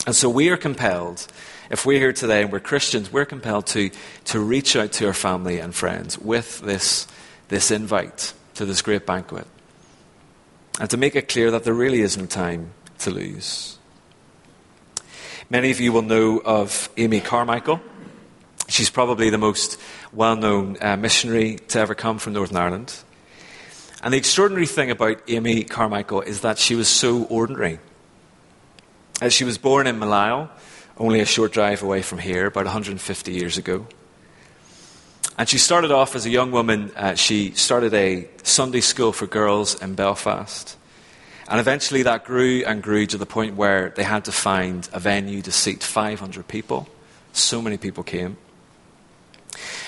And 0.07 0.17
so 0.17 0.29
we 0.29 0.49
are 0.49 0.57
compelled, 0.57 1.27
if 1.71 1.85
we're 1.85 1.99
here 1.99 2.13
today 2.13 2.43
and 2.43 2.53
we're 2.53 2.61
Christians, 2.61 3.13
we're 3.13 3.27
compelled 3.27 3.67
to, 3.69 3.91
to 4.27 4.41
reach 4.41 4.75
out 4.75 4.93
to 4.93 5.07
our 5.07 5.13
family 5.13 5.59
and 5.59 5.75
friends 5.75 6.19
with 6.19 6.61
this, 6.61 7.07
this 7.49 7.71
invite 7.71 8.33
to 8.55 8.65
this 8.65 8.83
great 8.83 9.07
banquet. 9.07 9.47
And 10.81 10.89
to 10.91 10.97
make 10.97 11.17
it 11.17 11.29
clear 11.29 11.51
that 11.51 11.65
there 11.65 11.75
really 11.75 12.01
is 12.01 12.17
no 12.17 12.27
time 12.27 12.73
to 13.01 13.11
lose. 13.11 13.79
Many 15.51 15.71
of 15.71 15.81
you 15.81 15.93
will 15.93 16.03
know 16.03 16.41
of 16.45 16.89
Amy 16.97 17.21
Carmichael. 17.21 17.81
She's 18.69 18.89
probably 18.89 19.31
the 19.31 19.39
most 19.39 19.79
well 20.13 20.37
known 20.37 20.77
uh, 20.81 20.97
missionary 20.97 21.57
to 21.69 21.81
ever 21.81 21.95
come 21.95 22.19
from 22.19 22.35
Northern 22.35 22.57
Ireland. 22.57 22.95
And 24.03 24.15
the 24.15 24.19
extraordinary 24.19 24.67
thing 24.67 24.91
about 24.91 25.21
Amy 25.29 25.63
Carmichael 25.63 26.23
is 26.23 26.41
that 26.41 26.59
she 26.59 26.75
was 26.75 26.89
so 26.89 27.25
ordinary. 27.25 27.79
As 29.21 29.35
she 29.35 29.45
was 29.45 29.59
born 29.59 29.87
in 29.87 30.01
Millisle, 30.01 30.49
only 30.97 31.21
a 31.21 31.27
short 31.27 31.53
drive 31.53 31.83
away 31.83 32.01
from 32.01 32.19
here, 32.19 32.47
about 32.47 32.65
150 32.65 33.33
years 33.33 33.59
ago. 33.59 33.87
And 35.37 35.49
she 35.49 35.59
started 35.59 35.91
off 35.91 36.17
as 36.17 36.25
a 36.25 36.31
young 36.31 36.51
woman, 36.51 36.93
uh, 36.97 37.15
she 37.15 37.53
started 37.53 37.93
a 37.93 38.29
Sunday 38.43 38.81
school 38.81 39.13
for 39.13 39.27
girls 39.27 39.81
in 39.81 39.95
Belfast. 39.95 40.77
And 41.49 41.61
eventually 41.61 42.03
that 42.05 42.25
grew 42.25 42.63
and 42.65 42.83
grew 42.83 43.07
to 43.07 43.19
the 43.19 43.27
point 43.27 43.57
where 43.57 43.91
they 43.97 44.05
had 44.05 44.25
to 44.27 44.33
find 44.33 44.89
a 44.93 45.01
venue 45.01 45.43
to 45.43 45.53
seat 45.53 45.83
500 45.83 46.47
people. 46.47 46.89
So 47.33 47.61
many 47.61 47.77
people 47.77 48.03
came. 48.03 48.37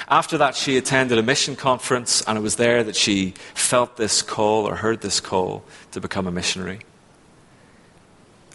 After 0.08 0.38
that, 0.38 0.56
she 0.56 0.76
attended 0.76 1.18
a 1.18 1.22
mission 1.22 1.56
conference, 1.56 2.22
and 2.26 2.36
it 2.36 2.40
was 2.40 2.56
there 2.56 2.82
that 2.84 2.96
she 2.96 3.34
felt 3.54 3.96
this 3.96 4.22
call 4.22 4.68
or 4.68 4.76
heard 4.76 5.00
this 5.00 5.20
call 5.20 5.64
to 5.92 6.00
become 6.00 6.26
a 6.26 6.32
missionary. 6.32 6.80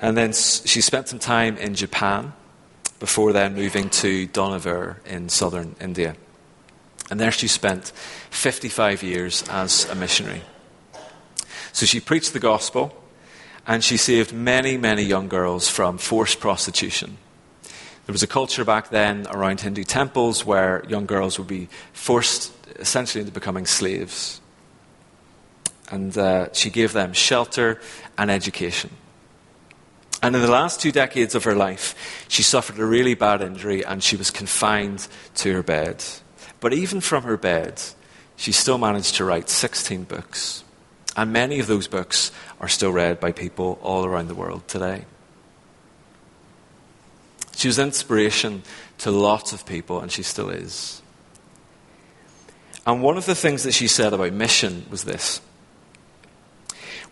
And 0.02 0.16
then 0.16 0.34
she 0.34 0.82
spent 0.82 1.08
some 1.08 1.20
time 1.20 1.58
in 1.58 1.74
Japan 1.74 2.34
before 3.00 3.34
then 3.34 3.56
moving 3.56 3.90
to 3.90 4.28
Dohnavur 4.28 5.04
in 5.06 5.30
southern 5.30 5.76
India. 5.80 6.16
And 7.10 7.20
there 7.20 7.32
she 7.32 7.48
spent 7.48 7.92
55 8.32 9.02
years 9.02 9.44
as 9.50 9.90
a 9.90 9.96
missionary. 9.96 10.42
So 11.72 11.86
she 11.86 12.00
preached 12.00 12.34
the 12.34 12.40
gospel 12.40 12.94
and 13.66 13.84
she 13.84 13.98
saved 13.98 14.34
many, 14.34 14.78
many 14.78 15.04
young 15.04 15.28
girls 15.28 15.70
from 15.70 15.98
forced 15.98 16.40
prostitution. 16.40 17.18
There 18.08 18.14
was 18.14 18.24
a 18.24 18.28
culture 18.28 18.64
back 18.64 18.90
then 18.90 19.28
around 19.30 19.60
Hindu 19.60 19.84
temples 19.84 20.46
where 20.46 20.82
young 20.88 21.06
girls 21.06 21.38
would 21.38 21.50
be 21.50 21.68
forced 21.92 22.54
essentially 22.80 23.20
into 23.20 23.34
becoming 23.34 23.66
slaves. 23.66 24.40
And 25.92 26.18
uh, 26.18 26.54
she 26.54 26.70
gave 26.70 26.94
them 26.94 27.12
shelter 27.12 27.82
and 28.18 28.32
education. 28.32 28.92
And 30.24 30.38
in 30.38 30.42
the 30.42 30.50
last 30.50 30.80
two 30.80 30.94
decades 30.94 31.36
of 31.36 31.44
her 31.44 31.54
life, 31.54 32.26
she 32.30 32.44
suffered 32.44 32.80
a 32.80 32.86
really 32.86 33.14
bad 33.14 33.42
injury 33.42 33.84
and 33.84 34.02
she 34.02 34.16
was 34.16 34.32
confined 34.32 35.10
to 35.36 35.54
her 35.54 35.64
bed. 35.64 36.02
But 36.62 36.74
even 36.74 37.02
from 37.02 37.24
her 37.24 37.36
bed, 37.36 37.82
she 38.38 38.54
still 38.54 38.78
managed 38.78 39.16
to 39.16 39.26
write 39.26 39.50
16 39.50 40.06
books. 40.06 40.64
And 41.18 41.34
many 41.34 41.60
of 41.60 41.68
those 41.68 41.90
books 41.90 42.32
are 42.62 42.70
still 42.70 42.94
read 42.94 43.20
by 43.20 43.34
people 43.34 43.80
all 43.82 44.06
around 44.06 44.30
the 44.30 44.36
world 44.36 44.66
today. 44.70 45.04
She 47.58 47.68
was 47.68 47.80
inspiration 47.80 48.62
to 49.00 49.10
lots 49.10 49.52
of 49.52 49.66
people, 49.66 50.00
and 50.00 50.12
she 50.12 50.22
still 50.22 50.52
is. 50.52 51.02
And 52.86 53.02
one 53.02 53.18
of 53.18 53.26
the 53.26 53.34
things 53.34 53.64
that 53.64 53.74
she 53.74 53.88
said 53.88 54.14
about 54.14 54.32
mission 54.32 54.86
was 54.92 55.06
this 55.06 55.42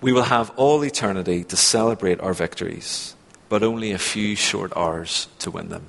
We 0.01 0.13
will 0.13 0.21
have 0.21 0.51
all 0.55 0.85
eternity 0.85 1.43
to 1.45 1.57
celebrate 1.57 2.21
our 2.21 2.33
victories, 2.33 3.15
but 3.49 3.63
only 3.63 3.91
a 3.91 3.97
few 3.97 4.35
short 4.35 4.71
hours 4.75 5.27
to 5.39 5.49
win 5.49 5.69
them. 5.69 5.87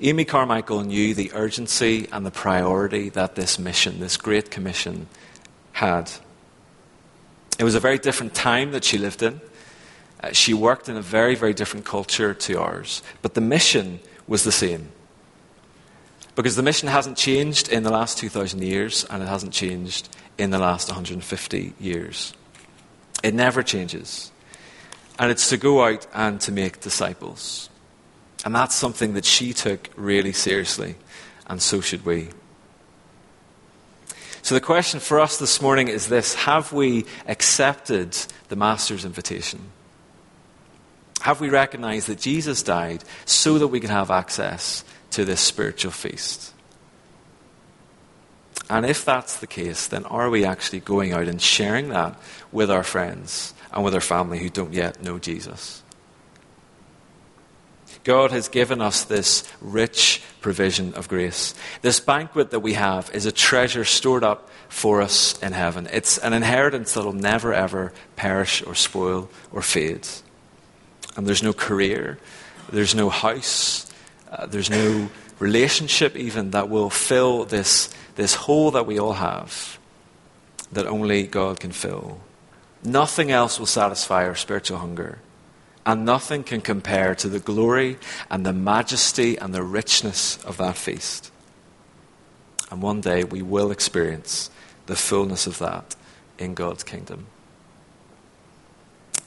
Amy 0.00 0.24
Carmichael 0.24 0.84
knew 0.84 1.12
the 1.12 1.32
urgency 1.34 2.08
and 2.10 2.24
the 2.24 2.30
priority 2.30 3.10
that 3.10 3.34
this 3.34 3.58
mission, 3.58 4.00
this 4.00 4.16
great 4.16 4.50
commission, 4.50 5.06
had. 5.72 6.10
It 7.58 7.64
was 7.64 7.74
a 7.74 7.80
very 7.80 7.98
different 7.98 8.34
time 8.34 8.70
that 8.72 8.84
she 8.84 8.96
lived 8.96 9.22
in. 9.22 9.42
Uh, 10.22 10.32
she 10.32 10.54
worked 10.54 10.88
in 10.88 10.96
a 10.96 11.02
very, 11.02 11.34
very 11.34 11.52
different 11.52 11.84
culture 11.84 12.32
to 12.32 12.60
ours. 12.60 13.02
But 13.22 13.34
the 13.34 13.40
mission 13.40 14.00
was 14.26 14.44
the 14.44 14.52
same. 14.52 14.88
Because 16.34 16.56
the 16.56 16.62
mission 16.62 16.88
hasn't 16.88 17.16
changed 17.16 17.68
in 17.68 17.82
the 17.82 17.90
last 17.90 18.18
2,000 18.18 18.62
years, 18.62 19.04
and 19.10 19.22
it 19.22 19.28
hasn't 19.28 19.52
changed 19.52 20.08
in 20.38 20.50
the 20.50 20.58
last 20.58 20.88
150 20.88 21.74
years. 21.78 22.32
It 23.22 23.34
never 23.34 23.62
changes. 23.62 24.30
And 25.18 25.30
it's 25.30 25.48
to 25.50 25.56
go 25.56 25.84
out 25.84 26.06
and 26.14 26.40
to 26.42 26.52
make 26.52 26.80
disciples. 26.80 27.68
And 28.44 28.54
that's 28.54 28.74
something 28.74 29.12
that 29.14 29.24
she 29.24 29.52
took 29.52 29.90
really 29.96 30.32
seriously, 30.32 30.96
and 31.46 31.60
so 31.60 31.80
should 31.80 32.04
we. 32.06 32.28
So 34.40 34.56
the 34.56 34.60
question 34.60 34.98
for 34.98 35.20
us 35.20 35.38
this 35.38 35.62
morning 35.62 35.86
is 35.86 36.08
this 36.08 36.34
Have 36.34 36.72
we 36.72 37.04
accepted 37.28 38.16
the 38.48 38.56
Master's 38.56 39.04
invitation? 39.04 39.60
Have 41.22 41.40
we 41.40 41.50
recognized 41.50 42.08
that 42.08 42.18
Jesus 42.18 42.64
died 42.64 43.04
so 43.26 43.56
that 43.58 43.68
we 43.68 43.78
can 43.78 43.90
have 43.90 44.10
access 44.10 44.84
to 45.12 45.24
this 45.24 45.40
spiritual 45.40 45.92
feast? 45.92 46.52
And 48.68 48.84
if 48.84 49.04
that's 49.04 49.36
the 49.38 49.46
case, 49.46 49.86
then 49.86 50.04
are 50.06 50.30
we 50.30 50.44
actually 50.44 50.80
going 50.80 51.12
out 51.12 51.28
and 51.28 51.40
sharing 51.40 51.90
that 51.90 52.18
with 52.50 52.72
our 52.72 52.82
friends 52.82 53.54
and 53.72 53.84
with 53.84 53.94
our 53.94 54.00
family 54.00 54.40
who 54.40 54.48
don't 54.48 54.72
yet 54.72 55.00
know 55.00 55.20
Jesus? 55.20 55.84
God 58.02 58.32
has 58.32 58.48
given 58.48 58.80
us 58.80 59.04
this 59.04 59.48
rich 59.60 60.22
provision 60.40 60.92
of 60.94 61.06
grace. 61.06 61.54
This 61.82 62.00
banquet 62.00 62.50
that 62.50 62.60
we 62.60 62.72
have 62.72 63.12
is 63.14 63.26
a 63.26 63.32
treasure 63.32 63.84
stored 63.84 64.24
up 64.24 64.50
for 64.68 65.00
us 65.00 65.40
in 65.40 65.52
heaven. 65.52 65.88
It's 65.92 66.18
an 66.18 66.32
inheritance 66.32 66.94
that 66.94 67.04
will 67.04 67.12
never, 67.12 67.54
ever 67.54 67.92
perish 68.16 68.60
or 68.66 68.74
spoil 68.74 69.30
or 69.52 69.62
fade. 69.62 70.08
And 71.16 71.26
there's 71.26 71.42
no 71.42 71.52
career, 71.52 72.18
there's 72.70 72.94
no 72.94 73.10
house, 73.10 73.90
uh, 74.30 74.46
there's 74.46 74.70
no 74.70 75.10
relationship 75.38 76.16
even 76.16 76.52
that 76.52 76.68
will 76.68 76.88
fill 76.88 77.44
this, 77.44 77.92
this 78.14 78.34
hole 78.34 78.70
that 78.70 78.86
we 78.86 78.98
all 78.98 79.14
have 79.14 79.78
that 80.72 80.86
only 80.86 81.24
God 81.24 81.60
can 81.60 81.72
fill. 81.72 82.20
Nothing 82.82 83.30
else 83.30 83.58
will 83.58 83.66
satisfy 83.66 84.24
our 84.24 84.34
spiritual 84.34 84.78
hunger. 84.78 85.18
And 85.84 86.04
nothing 86.04 86.44
can 86.44 86.60
compare 86.60 87.14
to 87.16 87.28
the 87.28 87.40
glory 87.40 87.98
and 88.30 88.46
the 88.46 88.52
majesty 88.52 89.36
and 89.36 89.52
the 89.52 89.62
richness 89.62 90.42
of 90.44 90.56
that 90.58 90.76
feast. 90.76 91.30
And 92.70 92.80
one 92.80 93.00
day 93.00 93.24
we 93.24 93.42
will 93.42 93.70
experience 93.70 94.48
the 94.86 94.96
fullness 94.96 95.46
of 95.46 95.58
that 95.58 95.96
in 96.38 96.54
God's 96.54 96.84
kingdom. 96.84 97.26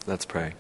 Let's 0.07 0.25
pray. 0.25 0.53